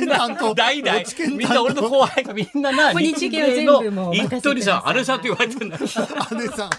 [0.08, 0.98] 担当代々
[1.36, 5.82] みんな俺の後輩がみんなな日芸の一人さ姉さんって言われてんだよ。
[5.86, 6.70] 姉さん。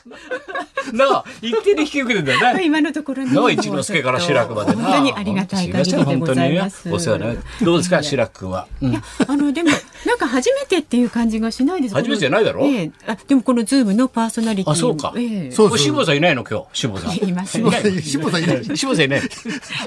[0.93, 2.63] なあ一定で引き受けてんだよね。
[2.65, 3.53] 今のところね。
[3.53, 6.91] 一之輔から志らくまで本当にありがたい限りでございます。
[6.91, 8.67] お世話になどうですか志らくは。
[8.81, 9.69] いやあのでも
[10.05, 11.95] なんか初めてっていう感じがしないです。
[11.95, 12.65] 初めてじゃないだろ？
[12.65, 14.73] ええ、あでもこのズームのパーソナリティ。
[14.73, 15.13] あそうか。
[15.17, 15.77] ええ、そうそう。
[15.77, 16.43] 志保さんいないの？
[16.43, 17.15] 今日志保さん。
[17.29, 17.57] います。
[17.57, 18.63] 志保 さんいない。
[18.77, 19.21] 志保さんいない。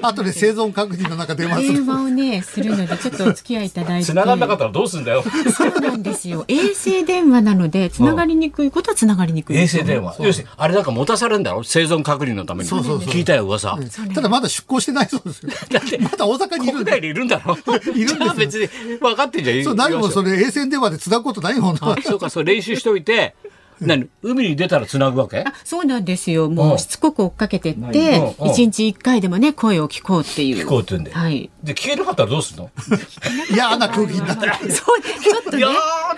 [0.02, 1.62] 後で生存確認の中出ます。
[1.62, 4.06] 電話をねするのでちょっとお付き合いいただいて。
[4.06, 5.22] 繋がんなかったらどうすんだよ。
[5.54, 6.44] そうなんですよ。
[6.48, 9.56] 衛星電話なので繋がりにくいことは繋がりにくい。
[9.56, 10.16] 衛星電話。
[10.20, 11.62] 要するにあれなんか持たされるんだろ？
[11.64, 12.68] 生存確認のために。
[12.68, 13.08] そうそうそう。
[13.08, 13.78] 聞いたよ噂。
[14.14, 15.52] ただまだ出航してないそうですよ。
[15.70, 16.92] だってまだ大阪にいるんだ。
[16.92, 17.56] 国内にいるんだろ？
[17.94, 18.34] いるんだ。
[18.34, 18.68] 別に
[19.00, 19.64] 分かってんじゃん。
[19.64, 21.96] そう何もそれ衛星電話で繋ぐことないもんな。
[22.02, 23.34] そうかそう練習しといて。
[23.80, 24.08] 何？
[24.22, 25.44] 海に出たらつなぐわけ？
[25.64, 26.48] そうなんですよ。
[26.48, 30.64] もうしつこく追っかけてって一日一回でもね声を聞こうっていう。
[30.64, 32.70] 聞こうって言うんで、はい、で聞けなかったらどうすんの？
[33.52, 35.58] 嫌な空気になった そうちょっとね。
[35.58, 35.74] 嫌な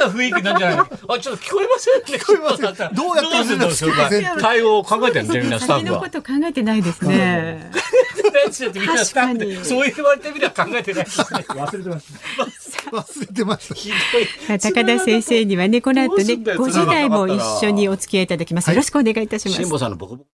[0.07, 0.85] 雰囲気なんじゃないあ
[1.19, 2.19] ちょっと聞こえませんね。
[2.19, 2.95] 聞こえません。
[2.95, 4.11] どうやってるんですか？
[4.41, 5.99] 対応を考えてるんですみんなスタッフは。
[5.99, 7.71] のこと考えてないですね。
[8.49, 9.57] 確かに。
[9.65, 11.05] そう言われてみれば考えてない。
[11.05, 11.37] 忘
[11.77, 12.07] れてまし
[12.85, 12.91] た。
[12.91, 13.69] 忘れてまし
[14.49, 14.59] た。
[14.59, 18.71] 高田先生にはねこの後ね5時台も一緒にお付き合いいただきます。
[18.71, 19.57] よろしくお願いいたします。
[19.57, 20.31] 辛坊さんのボコボコ。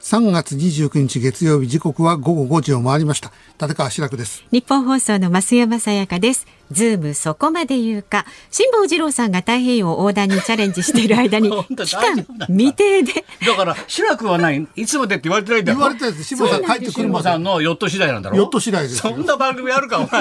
[0.00, 3.32] 3月29日月曜日時刻は午後5時を回りました。
[3.60, 4.44] 立川志らくです。
[4.52, 8.26] 日本放送の増山さやかですズームそこまで言うか。
[8.50, 12.16] 辛坊治郎さんが太平洋横断にチャレンジしている間に 期間
[12.48, 13.24] 未定で。
[13.46, 14.66] だから志らくはない。
[14.76, 17.24] いつまでって言われてないんだ言われたやつ辛坊さん帰ってくるまで。
[17.24, 18.36] さんのヨット次第なんだろ？
[18.36, 20.20] ヨット次第ですそんな番組あるかお前。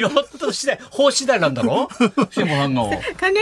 [0.00, 1.88] ヨット次第法次第なんだろ？
[2.30, 2.84] 辛坊さんの。
[2.90, 2.92] 考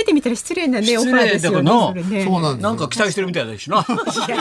[0.00, 3.84] えてみたら失礼なねオファーですよねそうなんなんか期待してるみたいだしな。
[3.84, 4.32] 期待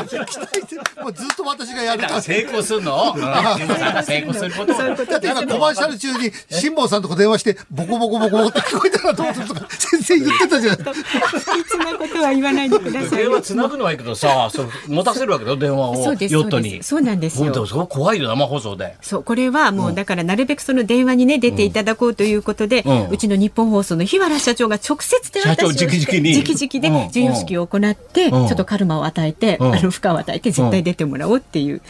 [1.02, 2.22] もうずっと私がやるから。
[2.22, 3.14] 成功するの？
[3.14, 4.74] 辛坊さんが成功すること。
[4.74, 10.84] をだって今コマーシャル中に辛坊さんとこ電話してボコボコボコボコって聞こえたらどうするとか 先生言ってたじゃない。
[10.94, 15.96] 不吉なことは言わないでください電話つなぐのはいいけどさ、そう持たせるわけだよ、電話を。
[15.96, 16.84] ヨットに。
[16.84, 18.96] そうなんですよ本当そこ怖いよ、生放送で。
[19.02, 31.82] そうこれはもうだからなるべくその電話にね出ていただこうということで、うちの日本放送の日原社長が直接で私を社長直々に直々でうん授与式を行って、うんちょっとカルマを与えて、うんあの負荷を与えて絶対出てもらおうっていう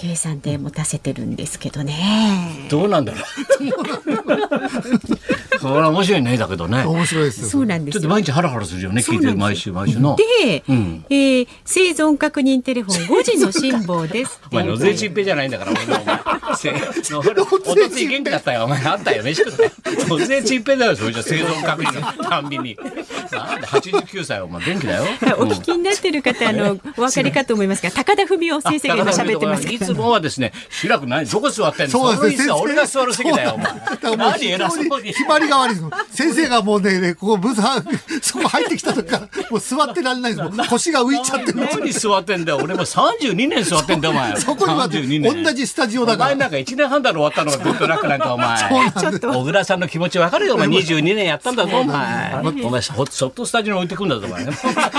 [0.00, 2.66] 計算で持たせてるんですけどね。
[2.70, 3.22] どうなんだろう。
[5.60, 6.84] それは面白いね、だけどね。
[6.84, 7.48] 面白いですよ。
[7.48, 10.16] そうなんですよちょっと毎日ハラハラするよね、聞いてる毎週毎週の。
[10.16, 15.84] で、うんえー生存確認テレフォン5時の辛抱です お前、野添ちんぺいじゃないんだから、お前。
[17.12, 18.82] おとつい元気だったよ、お前。
[18.84, 19.70] あんたよ、飯食ったよ。
[20.18, 22.76] 野添ちんぺいだよ、それじゃ生存確認のたんびに。
[23.30, 25.04] なんで、89歳、お前、元気だよ。
[25.38, 29.68] お聞きになってる方、あの、お分かりかと思いますが、高田文夫先生が今喋ってます。
[29.68, 30.52] いつもはですね、
[30.86, 31.92] 開くない、どこ座ってんの？
[31.92, 34.16] そうです俺が座る席だよ、お前。
[34.16, 34.61] 何偉。
[34.70, 36.16] 決まりが悪いです。
[36.16, 37.82] 先生がもうね、ねここブースは、
[38.20, 40.68] そこ入ってきた時から、もう座ってられないです。
[40.68, 41.60] 腰が浮いちゃってる。
[41.60, 42.60] 何座ってんだよ。
[42.62, 44.36] 俺も32年座ってんだよ、お前。
[44.36, 46.24] そこにまで32年同じスタジオだから。
[46.26, 48.58] お前なんか1年半だろ終わったのがグッドラックなんかお前。
[48.58, 49.26] そうなんです。
[49.26, 50.68] 小倉さんの気持ちわかるよ、お前。
[50.68, 52.34] 22年やったんだぞ、お前。
[52.64, 54.46] お前、そそっとスタジオに置いてくんだぞ、お前。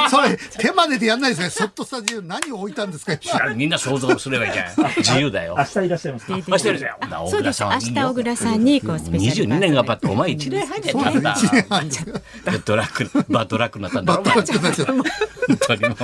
[0.10, 1.50] それ、手まででやんないですね。
[1.50, 3.14] そっとスタジオに何を置いたんですか
[3.56, 4.88] みんな想像すればいいじゃん。
[4.98, 5.56] 自由だよ。
[5.58, 7.24] 明日いらっしゃいますか明日やるじゃん。
[7.24, 7.54] 小そうです。
[7.54, 9.53] 倉さん明日小倉さんに、こう、スペシャル。
[9.58, 11.36] 22年頑張って、お前1年半でやったんだ。
[12.66, 14.36] ドラック、バラックになったんだろ、お前。
[14.36, 15.98] バッドラックになっちゃった本当にもう。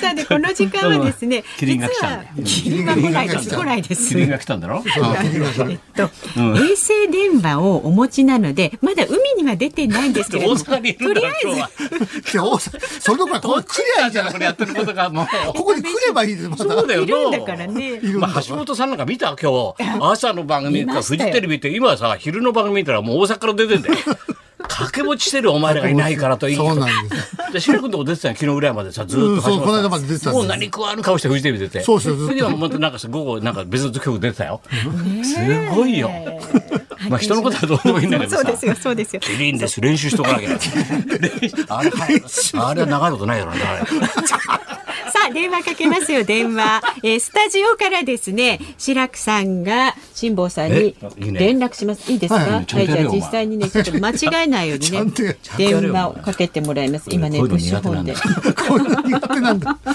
[0.00, 3.50] さあ、で、この時間はですね、 キリンが来たんだよキリンが来ないです。
[3.50, 4.08] 来ないです。
[4.08, 11.28] キリンが来たんだろえっと、衛星電話をお持ちなので、まだ海には出てないんですけれども、大阪にいるんだろ、
[12.32, 12.70] 今日
[13.00, 15.26] それどころかここに来りゃいいじゃないこれやってることがもう。
[15.54, 18.00] ここに来ればいいですまたそうだよいるんだからね。
[18.18, 23.94] まあ、橋本さんなんか見た今日朝の番組かフジテレビって今さ昼の番組見たらもう大阪から出てんだよ
[24.58, 28.34] 掛け持ちしてるお前らがいないからといいそうなんですで白君とこ出てたよ。
[28.34, 30.42] 昨日ぐらいまでさずっとうんそうこの間まで出てたんです。
[30.42, 31.82] もう何食わぬ顔してフジテレビ出て。
[31.82, 34.60] そうですよずっとれではもうなんかさ午後なんか別の曲出てたよ。
[35.22, 36.10] すごいよ。
[37.08, 38.36] まあ人のことはどうでもいいんだけどさ。
[38.38, 39.20] そうですよ、そうですよ。
[39.20, 39.80] キリンです。
[39.80, 40.48] 練習しとかなきゃ。
[40.48, 40.58] 練
[41.48, 41.90] 習あれ
[42.54, 44.85] あれは長いことないだろうねあれ
[45.30, 46.82] 電話かけますよ、電話。
[47.02, 52.10] えースタジオからですね、白くさんが辛坊さんに連絡します。
[52.12, 52.40] いいですか？
[52.40, 55.02] はいじゃあ実際にね、ちょっと間違えないようにね
[55.58, 57.06] 電話をかけてもらいます。
[57.10, 58.14] 今ね、プッシュホンで。
[58.14, 58.20] こ
[58.74, 59.78] ういうの苦手なんだ。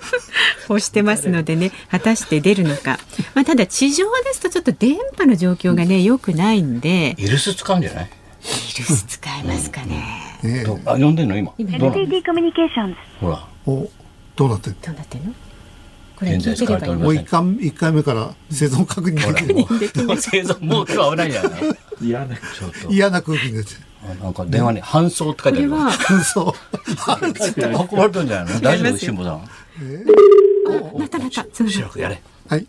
[0.68, 2.98] 押してますのでね、果たして出るのか。
[3.34, 8.10] まあ、ただ地上ですとちょっと電波の状況がね、良くないんで、イルス使うんじゃない？
[8.44, 10.02] イルス使えますかね。
[10.42, 12.96] ねどうあ呼んでんの今？NTT コミュニケーションズ。
[13.20, 13.46] ほら。
[13.66, 13.88] お
[14.40, 15.34] どうなってるどうなってんの？
[16.16, 21.32] これ聞いてればいいもう一回一回目から生存確認できる生存もう今日危ないん。
[21.32, 21.60] じゃない
[22.00, 22.90] いやねちょっと。
[22.90, 25.92] 嫌な空気になっちゃあなんか電話に搬送って書いてあるよこれは、う
[26.24, 26.54] そう
[27.92, 28.60] 運ばれたんじゃないの？
[28.62, 28.96] 大丈夫？
[28.96, 29.46] 辛坊さん。
[30.98, 32.66] またまた、つながる白くやれはい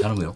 [0.00, 0.34] 頼むよ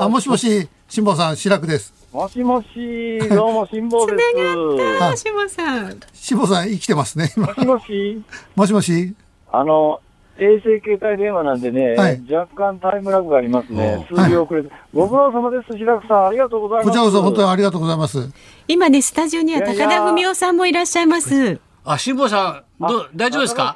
[0.00, 5.02] あもしもし辛坊さん白くですもしもし、どうも辛抱です。
[5.02, 5.98] あ、しもさん。
[6.12, 8.22] 辛坊さん生きてますねもしもし、
[8.54, 9.14] もしもし
[9.50, 9.98] あの、
[10.36, 14.06] 衛星携帯電話なんでね、はい若干タイムラグがありますね。
[14.10, 14.68] 数秒遅れて。
[14.92, 16.26] ご苦労様です、平くさん。
[16.26, 16.86] ありがとうございます。
[16.88, 18.30] こちらこそ本当にありがとうございます
[18.68, 21.71] 今ね、スタジオには高田文夫さんもいらっしゃいます。
[21.84, 23.74] あ辛坊さんどう大丈夫ですか？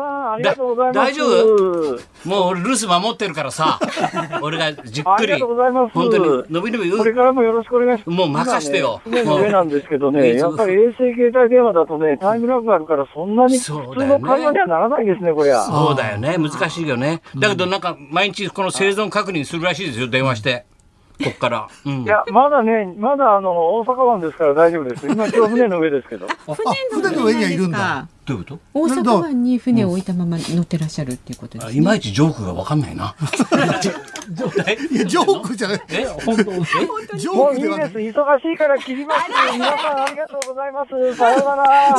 [0.93, 2.01] 大丈夫。
[2.25, 3.79] もう俺留守守ってるからさ。
[4.43, 5.93] 俺がじっくりありがとうございます。
[5.95, 8.17] 本当に伸び伸びこれからもよろしくお願いします。
[8.17, 9.01] もう任してよ。
[9.07, 14.09] 今ね船の上なんですけどもうね、やっぱり衛星携帯電話だとね、タイムラグがあるから、そんなに普通そう会
[14.45, 15.61] 話にはならないですね、こりゃ。
[15.63, 16.37] そうだよね。
[16.39, 17.23] 難しいよね。
[17.37, 20.65] だけどなんか毎日この生存確認するらしいですよ電話して
[21.23, 25.07] こっからうんいや、まだね、まだあの、大阪湾ですから大丈夫です。
[25.07, 26.27] 今今日船の上ですけど。
[26.47, 28.59] 船の上にはいるんだどういうこと？
[28.75, 31.73] 大阪湾に船を置いたまま乗ってらっしゃるっていうことですね。
[31.73, 33.15] あいまいちジョークが分かんないな。
[34.91, 36.53] いやジョークじゃないえ本当？
[36.53, 36.57] え？
[37.17, 38.19] ジョもークではないういいです。
[38.19, 39.21] 忙しいから切ります。
[39.53, 41.15] 皆さんありがとうございます。
[41.17, 41.97] さようなら。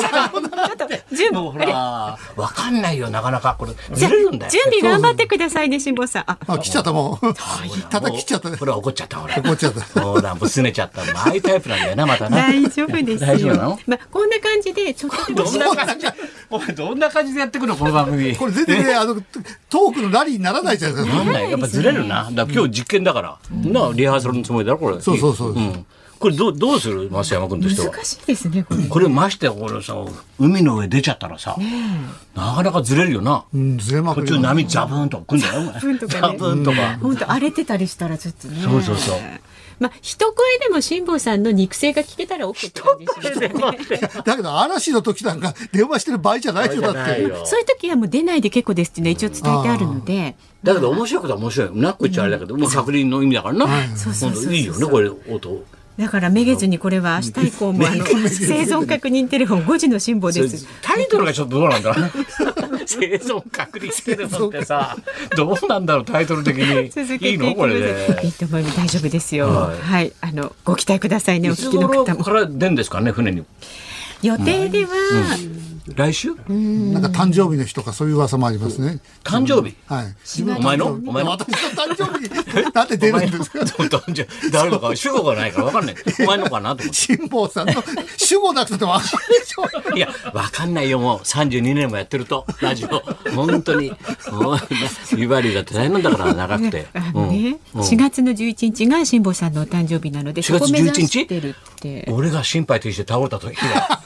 [1.15, 3.55] 準もうほら、分かんないよ、なかなか。
[3.57, 4.51] これ、ずれるんだよ。
[4.51, 6.23] 準備頑張ってくださいね、辛坊さん。
[6.27, 7.33] あ、あ来ちゃったもう
[7.89, 9.35] 叩き切っちゃったねほら、怒っちゃった、ほら。
[9.37, 11.33] 怒っちゃったほら、もう拗ねちゃった。
[11.33, 12.37] いうタイプなんだよな、またな。
[12.37, 13.69] 大丈夫です大丈夫なの？
[13.71, 13.79] よ。
[13.87, 16.07] まあ、こんな感じで、ちょっとでもどんな感じ？
[16.49, 18.35] お前、どんな感じでやってくの、この番組。
[18.37, 19.15] これ全然ねあの
[19.69, 21.23] トークのラリーにならないじゃないですか。
[21.23, 22.29] なんだよ、やっぱずれるな。
[22.31, 23.37] だから今日実験だから。
[23.51, 25.01] な、リハーサルのつもりだろ、これ。
[25.01, 25.59] そうそうそうう。
[25.59, 25.85] ん。
[26.19, 27.93] これどうどうする増山君としては？
[27.93, 28.83] 難しいですねこれ。
[28.85, 29.93] これましてこれさ
[30.39, 31.55] 海の上出ちゃったらさ、
[32.35, 35.79] なかなかずれるよな、うん、ずれまくり途中波ザブーンとか来んだよお前。
[35.79, 36.19] ブンとかね。
[36.21, 38.63] ザブーンとか、本当荒れてたりしたらちょっとね。
[38.63, 39.17] そうそうそう
[39.79, 44.23] まあ一声でも辛坊さんの肉声が聞けたら OK って感じしますよね。
[44.25, 47.21] だけど嵐の時なんか電話してる場合じゃないよだって。
[47.45, 50.35] そういう時はもう出ないで結構ですっていうのは一応伝えてあるので。
[50.63, 51.69] だけど面白いことは面白い。
[51.75, 55.63] なっこ言っちゃあれだけど、もう確認の意味だからな、そうそうそうそう本当いいよねこれ音
[55.97, 62.05] だからめげずにこれは明日以降もあの 生存確認テレフォン5時の辛抱ですタイトルがちょっとどうなんだろう。
[62.05, 62.11] ね
[62.85, 64.95] 生存確認してるのってさ
[65.35, 66.57] どうなんだろうタイトル的
[66.91, 67.53] 続けいいの？
[67.55, 68.19] これで。
[68.23, 68.77] いいと思います。
[68.77, 69.47] 大丈夫ですよ。
[69.49, 70.07] ははい。
[70.09, 72.05] い、あのご期待くださいねお聞きの方も。
[72.05, 73.43] 頃から出んですかね船に。
[74.21, 74.89] 予定では、
[75.95, 76.29] 来週？
[76.29, 78.99] なんか誕生日の日とかそういう噂もありますね。
[79.23, 79.75] 誕生日？
[79.87, 80.15] はい。
[80.57, 80.87] お前の？
[80.87, 81.31] お前の？
[81.31, 84.51] 私の誕生日になんで出るんですか誕生日？
[84.51, 87.83] 誰のか主語がないから分かんない お前のかなと思って辛坊さんの
[88.17, 89.95] 主語なくてもわかるでしょ。
[89.95, 91.19] いや、わかんないよ、もう。
[91.19, 92.89] 32年もやってると、ラジオ。
[93.31, 93.91] 本当に。
[94.31, 96.77] もう、ビバリーだって大変なんだから、長くて。
[96.81, 101.07] ね、うん4月の11日が辛坊さんのお誕生日なので、4月そこ目指11日？
[101.07, 102.07] してるって。
[102.11, 104.01] 俺が心肺停止で倒れた時だ。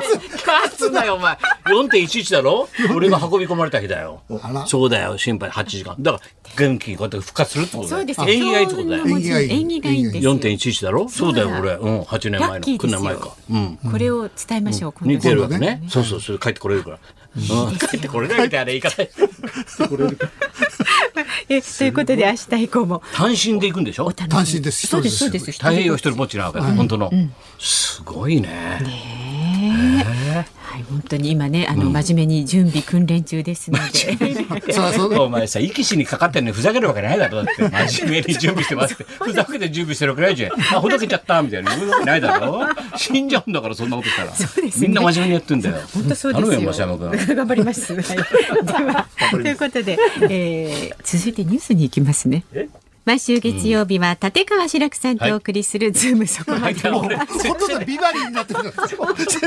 [0.00, 1.36] 勝つなよ、お前。
[1.66, 2.68] 4.11だろ？
[2.94, 4.22] 俺が運び込まれた日だよ。
[4.66, 5.96] そうだよ、心肺8時間。
[6.00, 6.24] だから、
[6.56, 7.98] 元気にこうやって復活するってことだよ。
[7.98, 8.20] そうです。
[8.22, 9.04] 縁起がいいってことだよ。
[9.06, 10.34] 縁起がいい縁起がいいんですよ。
[10.36, 11.08] 4.11だろ？
[11.08, 11.72] そうだよ、俺。
[11.74, 12.54] うん、8年前の。
[12.54, 13.36] ラッキーです9年前かよ。。
[13.50, 13.78] うん。
[13.92, 14.92] これを伝えましょう。
[14.92, 15.82] 今度似てるわけね。
[15.88, 16.98] そうそう、それ帰ってこれるから。
[17.36, 17.40] う
[17.72, 19.02] ん、帰ってこれないみたいな言い方。
[21.48, 24.12] えということで明日以降も単身で行くんでしょ？
[24.12, 25.52] 単身ですそうですそうです。
[25.52, 27.10] 太平洋一人ぼっちなわけだ、本当の、
[27.58, 28.40] すごい
[29.60, 30.04] ね。
[30.62, 34.72] はい本当に今ねあの真面目に準備訓練中ですので。
[34.72, 39.04] そら そうお前さ息死にかかってんふざけるわけないだろだって真面目に準備してますって。
[39.18, 40.52] ふざけて準備してるわけないじゃん。
[40.52, 41.76] あほどけちゃったみたいな。
[41.76, 42.66] 言うわけないだろ？
[42.96, 44.88] 死んじゃうんだからそんなことしたら、そうですね。
[44.88, 45.76] みんな真面目にやってんだよ。
[45.92, 46.48] 本当そうですよ。
[46.48, 47.26] 頼むよ増山君。
[47.36, 47.94] 頑張ります。
[47.94, 48.22] はい、で
[48.72, 52.44] はということで、えー、続いてニュースに行きますね。
[53.04, 56.88] 毎週月曜日は立川志らくさんとお送りするズームそこまで。
[56.88, 58.72] はい俺ほとんどビバリーになってくる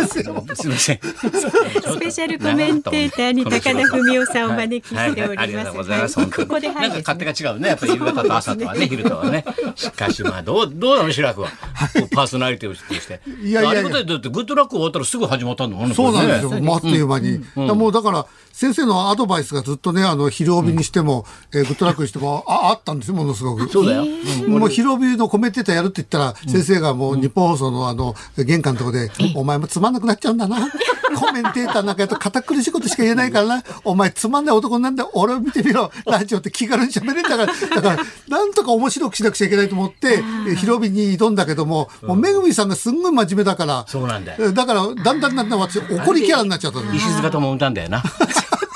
[0.06, 5.20] すみません スペシャルコメンテーターに高田文夫さんをお招きしております。
[5.20, 6.20] はいはいありがとうございます。
[6.20, 7.70] はいここではいなんか勝手が違うね。
[7.70, 9.46] やっぱり夕方と朝とはね、 昼とはね。
[9.76, 11.50] しかしまあ、どう、どうなの、志らくは。
[12.12, 13.22] パーソナリティをして。
[13.44, 15.96] いやいやいやあれことでだって、グッドラック終わったらすぐ始まったんだもんね。
[15.96, 16.74] そうなんですよ。
[16.74, 17.44] あっという間に。
[17.56, 23.68] もうだから、先生のアドバイスがずっとね、あの、昼帯にしても、えーグッドラックにしても、あ、あったんですよ、ものすごく。
[23.68, 24.06] そうだよ。
[24.48, 30.70] もう昼帯のコメンテーターやるって言ったら、先生がもう日本放送のあの、玄関のとこで、お前もつまんなくなっちゃうんだな。
[31.20, 33.64] コメンテーターなんかやると堅苦しいことしか言えないからな。
[33.84, 35.08] お前つまんない男なんだ。
[35.14, 35.92] 俺を見てみろ。
[36.06, 37.46] ラジオって気軽に喋れんだから。
[37.46, 37.98] だから、
[38.28, 43.86] なんとか面白くしなくちゃいけないと思って、えー昼帯に挑んだけども、もうめぐみさんがすんごい真面目だから。
[43.88, 46.94] そうなんだよえーだから、だんだんだんだん私、怒りキャラになっちゃったの。
[46.94, 48.04] 石塚とも歌んだよな。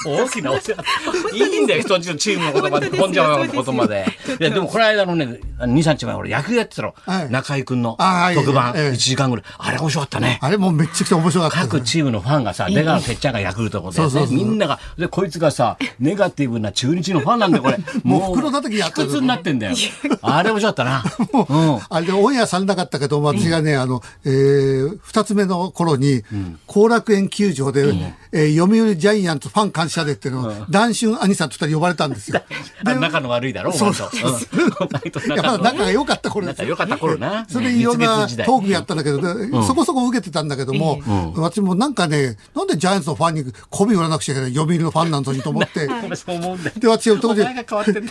[0.09, 0.83] 大きなお世話。
[1.35, 4.05] いいんだよ、人んちのチームのことまで、本庄のことまで。
[4.39, 6.95] いや、でもこの間のね、2、3日前、俺野球やってたろ。
[7.05, 9.45] はい中居君のあはい特番、ええ1時間ぐらい。
[9.57, 10.39] あれ面白かったね。
[10.41, 17.77] あれもうめっちゃくちゃ面白かった各チームのファンがさ、出川てっちゃんがヤクルトでみんなが、で、こいつがさ、ネガティブな中日のファンなんだよ、これ。
[18.03, 19.75] もう袋叩きやってるになってんだよ。
[20.21, 21.03] あれ面白かったな。
[21.33, 21.79] うん。
[21.89, 26.23] あれでオンエアされなかったけど、私がね、あの、えー、二つ目の頃に、
[26.67, 27.93] 後、楽園球場で、
[28.31, 32.41] えー読売ジャイアンツファン感謝デーっていうのを、談春兄さんと二人呼ばれたんですよ。
[32.85, 34.09] あ仲の悪いだろ、お前と。
[34.13, 36.69] うんお前といや、まだ仲が良かった頃ですよ。
[36.69, 37.45] 仲良かった頃な。
[37.49, 41.01] それでいろんなトークやったんだけど、そこそこ受けてたんだけども、
[41.35, 46.75] 私もなんかね、なんでジャイアンツのファンに媚び売らなくちゃいけない読売のファンなのにと思って、そう思うんだよ。
[46.77, 47.43] で、私は当時、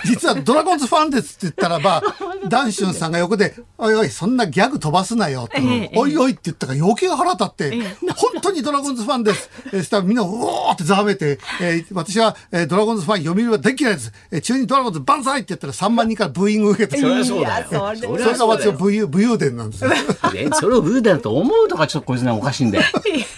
[0.04, 2.02] 実はドラゴンズファンですって言ったらば、
[2.48, 5.48] ダンシュンさんが横で、おいおい、そんなギャグ飛ばすなよ、
[5.94, 7.70] おいおいって言ったから余計腹立って、
[8.16, 9.50] 本当にドラゴンズファンです。
[9.72, 14.12] え、したらみんな、うおーってざわめて、えー私は、えードラゴンズファン、読売は大嫌いです。
[14.30, 17.66] えー中にドラゴンズ万歳って言ったら3万人からブーイングを受けて、そりゃそうだよ。
[17.68, 19.90] それそれが私は武勇武勇伝なんですよ。
[20.34, 22.84] えそれをブーだと思うとかちょっとこいつねおかしいんだよ。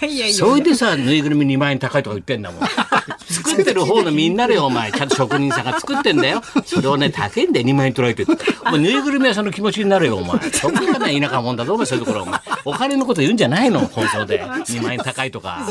[0.02, 0.34] いやいやいや。
[0.34, 2.60] それでさ、ぬいぐるみ2万円高いとか言ってんだもん。
[3.28, 4.90] 作ってる方のみんなでよ、お前。
[4.90, 6.42] ちゃんと職人さんが作ってんだよ。
[6.64, 8.38] それをね、高いんだよ、2万円取られてる。
[8.66, 10.38] お前、ぬいぐるみ屋さんの気持ちになるよ、お前。
[10.50, 12.40] そこがね、田舎もんだぞ、お前、そういうところ、お前。
[12.64, 14.42] お金のこと言うんじゃないの、放送で。
[14.42, 15.68] 2万円高いとか。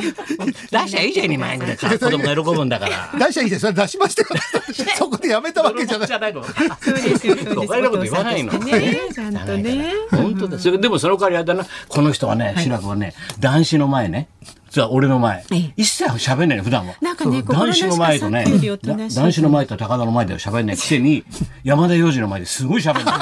[0.71, 1.97] 出しゃいいじゃん、2万円ぐらいから。
[1.99, 3.11] 子供が喜ぶんだから。
[3.17, 3.61] 出しちゃいいです。
[3.61, 4.27] それ出しましたよ。
[4.97, 6.13] そこでやめたわけじゃないじ。
[6.13, 6.43] ゃないの。
[6.43, 7.59] そうですよそうです。
[7.59, 8.53] お前のこと言わないの。
[8.53, 9.93] ね、 ちゃんとね。
[10.11, 10.59] 本当だ。
[10.59, 11.65] それでもその代わりあれだな。
[11.87, 14.27] この人はね、志らくはね、男子の前ね。
[14.69, 15.73] じゃあ俺の前ええ。
[15.77, 16.95] 一切喋んないの、普段は。
[17.01, 21.23] なんかね男子の前とね男子の前と高田の前では喋んないくせに、
[21.63, 23.17] 山田洋次の前ですごい喋んない。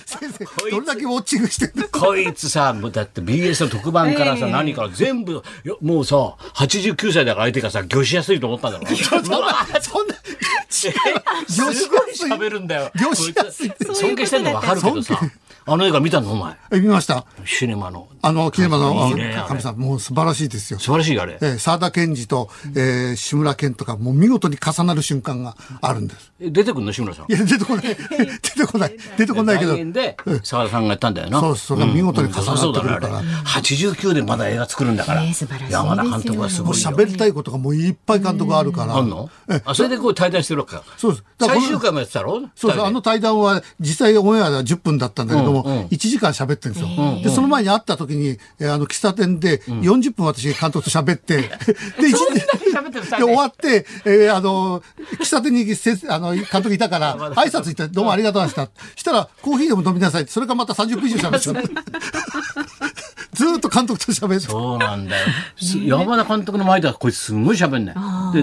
[0.06, 1.88] 先生、どれだけウォッチングしてんの？
[1.88, 4.52] こいつさ、もうだって BS の特番からさ、ええ。
[4.52, 6.16] 何から全部、よもうさ、
[6.54, 8.86] 89歳だから相手がさ、魚しやすいと思ったんだろ。
[8.96, 10.14] そんな、
[10.68, 10.88] す
[11.48, 12.90] 魚しごい喋るんだよ。
[13.94, 15.20] 尊敬してんの分かるけどさ、
[15.64, 16.56] あの映画見たのお前。
[16.72, 17.26] え見ました。
[17.44, 18.08] シネマの。
[18.22, 19.10] あの、キネマの、
[19.46, 20.78] 神さん、もう素晴らしいですよ。
[20.78, 21.38] 素晴らしいあれ。
[21.40, 26.32] えー、沢田研二と、えー、志村けんとか、もう見事に重なる瞬間があるんです。
[26.40, 26.92] え出てくんの？
[26.92, 27.34] 志村さんい。
[27.34, 27.84] や、出てこない。
[27.94, 28.96] 出てこない。
[29.18, 31.40] 出てこないけどで沢田さんがやったんだよな。
[31.40, 35.20] そうそれが見事に重なってくるからうんそうだねあれ89でまだ映画作るんだから。
[35.22, 36.90] ね素晴らしいですよ山田監督はすごいよ。
[36.90, 38.96] 喋りたいことがもういっぱい監督あるから。
[38.96, 39.28] あんの
[39.74, 40.57] それでこう対談してる
[40.96, 41.24] そうです。
[41.40, 42.40] 最終回もやってたろ？
[42.56, 46.88] そうそう、あの対談は実際オンエアでは10分だったんだけども、1時間喋ってるんですよ。
[47.22, 51.36] で、その前に会った時に、えーあの、喫茶店で40分私監督と喋って、
[52.00, 52.40] で、一時で？
[53.18, 54.82] で、終わって、えーあの、
[55.20, 58.96] 喫茶店にせあの、監督いたから、挨拶行って、どうもありがとうございました。
[58.96, 60.22] したら、コーヒーでも飲みなさい。
[60.22, 61.82] って、それからまた30分以上喋ってた。
[63.38, 64.50] ずーっと監督と喋ってた。
[64.50, 65.26] そうなんだよ。
[65.56, 67.94] す山田監督の前ではこいつすごい喋んない。
[68.34, 68.42] で、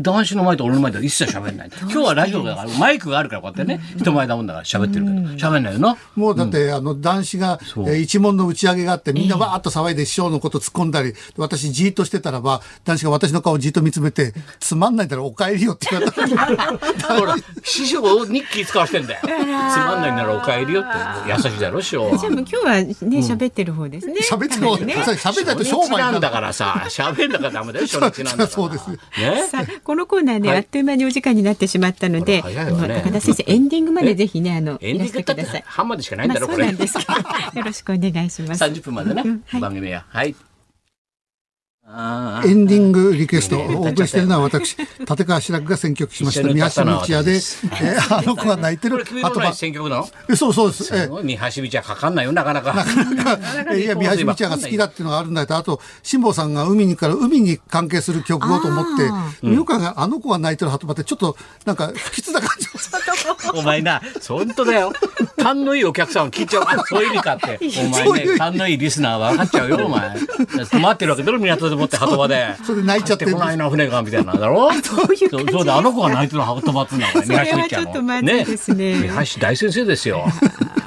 [0.00, 1.70] 男子の前と俺の前では一切喋んない。
[1.80, 5.16] 今日はラジオだから、マイクがあるからこうやってね、人前だもんだから喋ってるけど、
[5.48, 5.96] 喋んないよな。
[6.14, 16.22] もうだって、あの、男子が、えうー一問の打ち上げがあって、みんなわーっと騒いで師匠のこと突っ込んだり、私じーっとしてたらば、男子が私の顔をじーっと見つめて、つまんないだろ、お帰りよって言われた。
[17.18, 17.34] ほら、
[17.64, 19.20] 師匠に気使わしてんだよ。
[19.24, 20.90] つまんないならお帰りよって。
[21.32, 22.16] 優しいだろ、師匠は。
[22.16, 24.14] じゃあもう今日はね喋ってる方ですね。
[24.36, 26.30] 喋ってる方かなりね喋んないと商売なんだ。
[26.30, 28.46] からさ、喋んなきゃダメだよ、 初日なんだから。
[28.48, 28.98] そうですね。
[29.50, 32.54] さあこのコーナーね、はいあっという間にお時間になってしまったので、ね
[33.02, 35.64] 高田先生エンディングまでぜひねあのエンディングだって。
[35.66, 36.66] 半までしかないんだろ、まあそうこれ。
[36.66, 37.12] なんですけど、
[37.60, 38.62] よろしくお願いします。
[38.64, 39.22] 30分までね
[39.60, 40.04] 番組は。
[40.08, 40.34] はい。
[41.88, 44.76] エンディングリクエストをお送りしているのは私、
[45.08, 49.54] 立川志らくが選曲しました、三橋道也で、え私ーあの子が泣いてるこれ、君のない鳩場。
[49.54, 50.08] 選曲なの？
[50.28, 50.90] えそうそうです。
[50.92, 51.22] えー。
[51.22, 52.84] 三橋道はかかんないよ、なかなか。
[53.76, 58.84] いや、三橋道也が好きだっていうのがあるんだけど、あと、辛坊さんが海にから海に関係する曲をと思っ
[59.42, 62.65] て、よく考えあの子が泣いてる鳩場ってちょっと、なんか不吉な感じ
[63.54, 64.92] お前な、本当だよ。
[65.36, 66.64] 勘のいいお客さんは聞いちゃう。
[66.66, 67.58] あ、そういう意味かって。
[67.78, 70.10] お前ね、勘のいいリスナーは分かっちゃうよ、お前。
[70.10, 72.56] 止まってるわけだろ、港でもって鳩場で。
[72.64, 80.26] それで泣いちゃってこないな、船が、みたいな、だろそういう感じそうで、あの子が泣いてる鳩場ってんだから、それは三橋ちょっとまずいですね三橋大先生ですよ。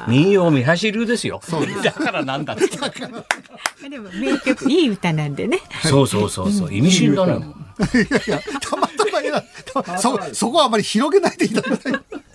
[0.07, 1.41] 民謡三橋流ですよ。
[1.83, 2.67] だからなんだって。
[3.89, 5.59] でも名曲いい歌なんでね。
[5.83, 6.73] そうそうそうそう。
[6.73, 7.45] 意味深だね。
[7.93, 9.21] いやいや、たまたま
[9.99, 11.93] そ、そこはあまり広げないでいただきたい。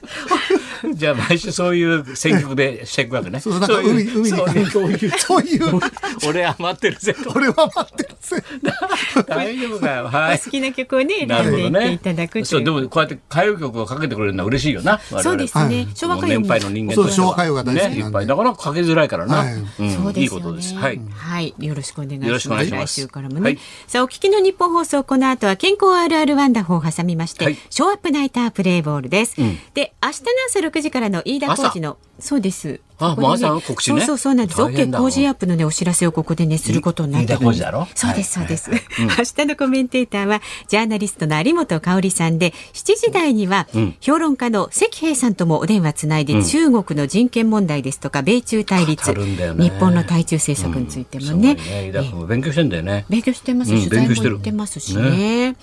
[0.95, 3.41] じゃあ毎週そういう選曲でしていくわけね。
[3.41, 5.11] そう、なんか海、そういうそういう。
[5.19, 5.81] そういう、
[6.29, 7.33] 俺余ってるぜと。
[7.35, 8.43] 俺は待ってるぜ。
[9.27, 10.09] 大丈夫かよ。
[10.09, 10.39] はい。
[10.39, 12.41] 好きな曲をね選んでいただく。
[12.41, 15.01] とそ、いううでもこうやって歌謡曲をかけてくれるのは嬉しいよな。
[15.23, 15.89] そうですね。
[15.95, 19.37] 昭和歌謡年も配の人間そうとしては昭和歌謡が大好きなんでね、いっぱいだからかけづらいからな。
[19.37, 20.75] はいうんそうですよねいいことです。
[20.75, 21.01] はい。
[21.15, 22.29] はい、よろしくお願いします。
[22.29, 23.41] よろしくお願いします来週からもね。
[23.41, 29.41] はいさあ、お聞きの日本放送、この後は健康あるあるワンダホーを挟みまして、はいショーアップナイタープレイボールです。
[29.41, 32.81] んで、明日の朝6時からの飯田浩二の、そうです。
[32.99, 34.01] あここでもう朝の告知ね。
[34.01, 34.63] そうそうそうなんです。
[34.63, 37.63] OK だ工事アップのね、お知らせをここでね、することになってるんです
[37.95, 38.71] そうです、はいそうです。
[39.01, 39.09] 明
[39.45, 43.97] 日のコメンテーターは、ジャーナリストの有本香里さんで、7時台には、ん。
[44.01, 49.55] 評論家の関平さんともお電話つないで、中国の人権問題ですとか、米中対立、ね。
[49.59, 52.27] 日本の対中政策についてもすね、ごいね。
[52.29, 53.07] 勉強してんだよね。
[53.09, 55.57] 勉強してます、うん取材も行ってますしね。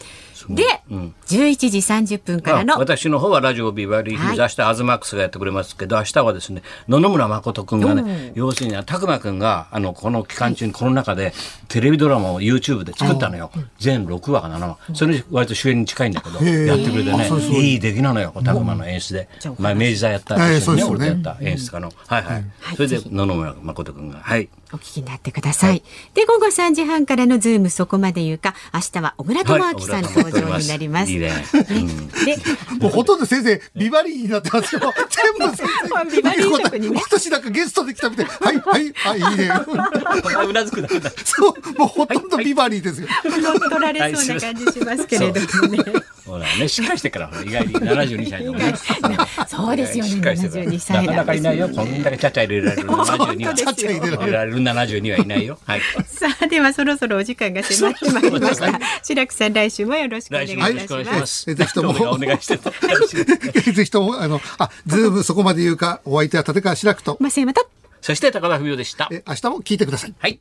[0.47, 0.57] ごい。
[0.57, 1.15] で、うん。
[1.27, 1.77] 11時
[2.15, 6.63] 30分からのあ私の方はラジオビバリーヒルズ、は明日アズマックスがやってくれますけど明日はですね。
[6.87, 11.33] 野々村誠君がね要するに拓磨君があのこの期間中にこの中で
[11.67, 13.51] テレビドラマを YouTube で作ったのよ。
[13.79, 14.77] 全6話か7話。
[14.93, 17.29] それに割と主演に近いんだけどやってくれてね。
[17.61, 19.29] いい出来なのよ拓磨の演出で。
[19.59, 21.91] 前明治座やったね俺とやった演出家の。
[22.07, 22.43] はいはい。
[22.75, 24.19] それで野々村誠君が。
[24.19, 25.83] はいお聞きになってください。
[26.13, 31.11] で、午後3時半からのズームそこまで言うか、明日は小倉智明さん登場になります。
[31.11, 32.37] いいねうんで、
[32.79, 34.81] もうほとんど先生、ビバリーになってますよ。
[35.09, 36.15] 全部先生。
[36.15, 38.25] ビバリー色にね私なんかゲストで来たみたい。
[38.25, 39.51] はい、はい、はい、い いね。
[40.47, 43.07] うなずくだけだそう、もうほとんどビバリーですよ。
[43.25, 45.83] 乗っ取られそうな感じしますけれどもね。
[46.31, 48.73] ほらねしっかりしてからほら意外に72歳のね
[49.47, 51.67] そうですよね、しっかりしてる72歳なかなかいないよ。
[51.67, 53.53] んこんだけちゃちゃ入れられる72は。
[53.53, 55.59] ちゃちゃ入れられる入れられる72はいないよ。
[55.65, 55.81] はい。
[56.05, 58.79] さあ、ではそろそろお時間が迫ってまいりました。
[59.03, 61.19] 白くさん、来週もよろしくお願いいたし来週もよろしくお願いしま。
[61.19, 62.71] ますぜひともお願いしてた。
[63.73, 67.67] ぜひとも、あの、あ、ズームそこまで言うか、お相手は立川志らくと、増山と
[68.01, 69.09] そして高田文夫でした。
[69.11, 70.13] え明日も聞いてください。
[70.17, 70.39] はい。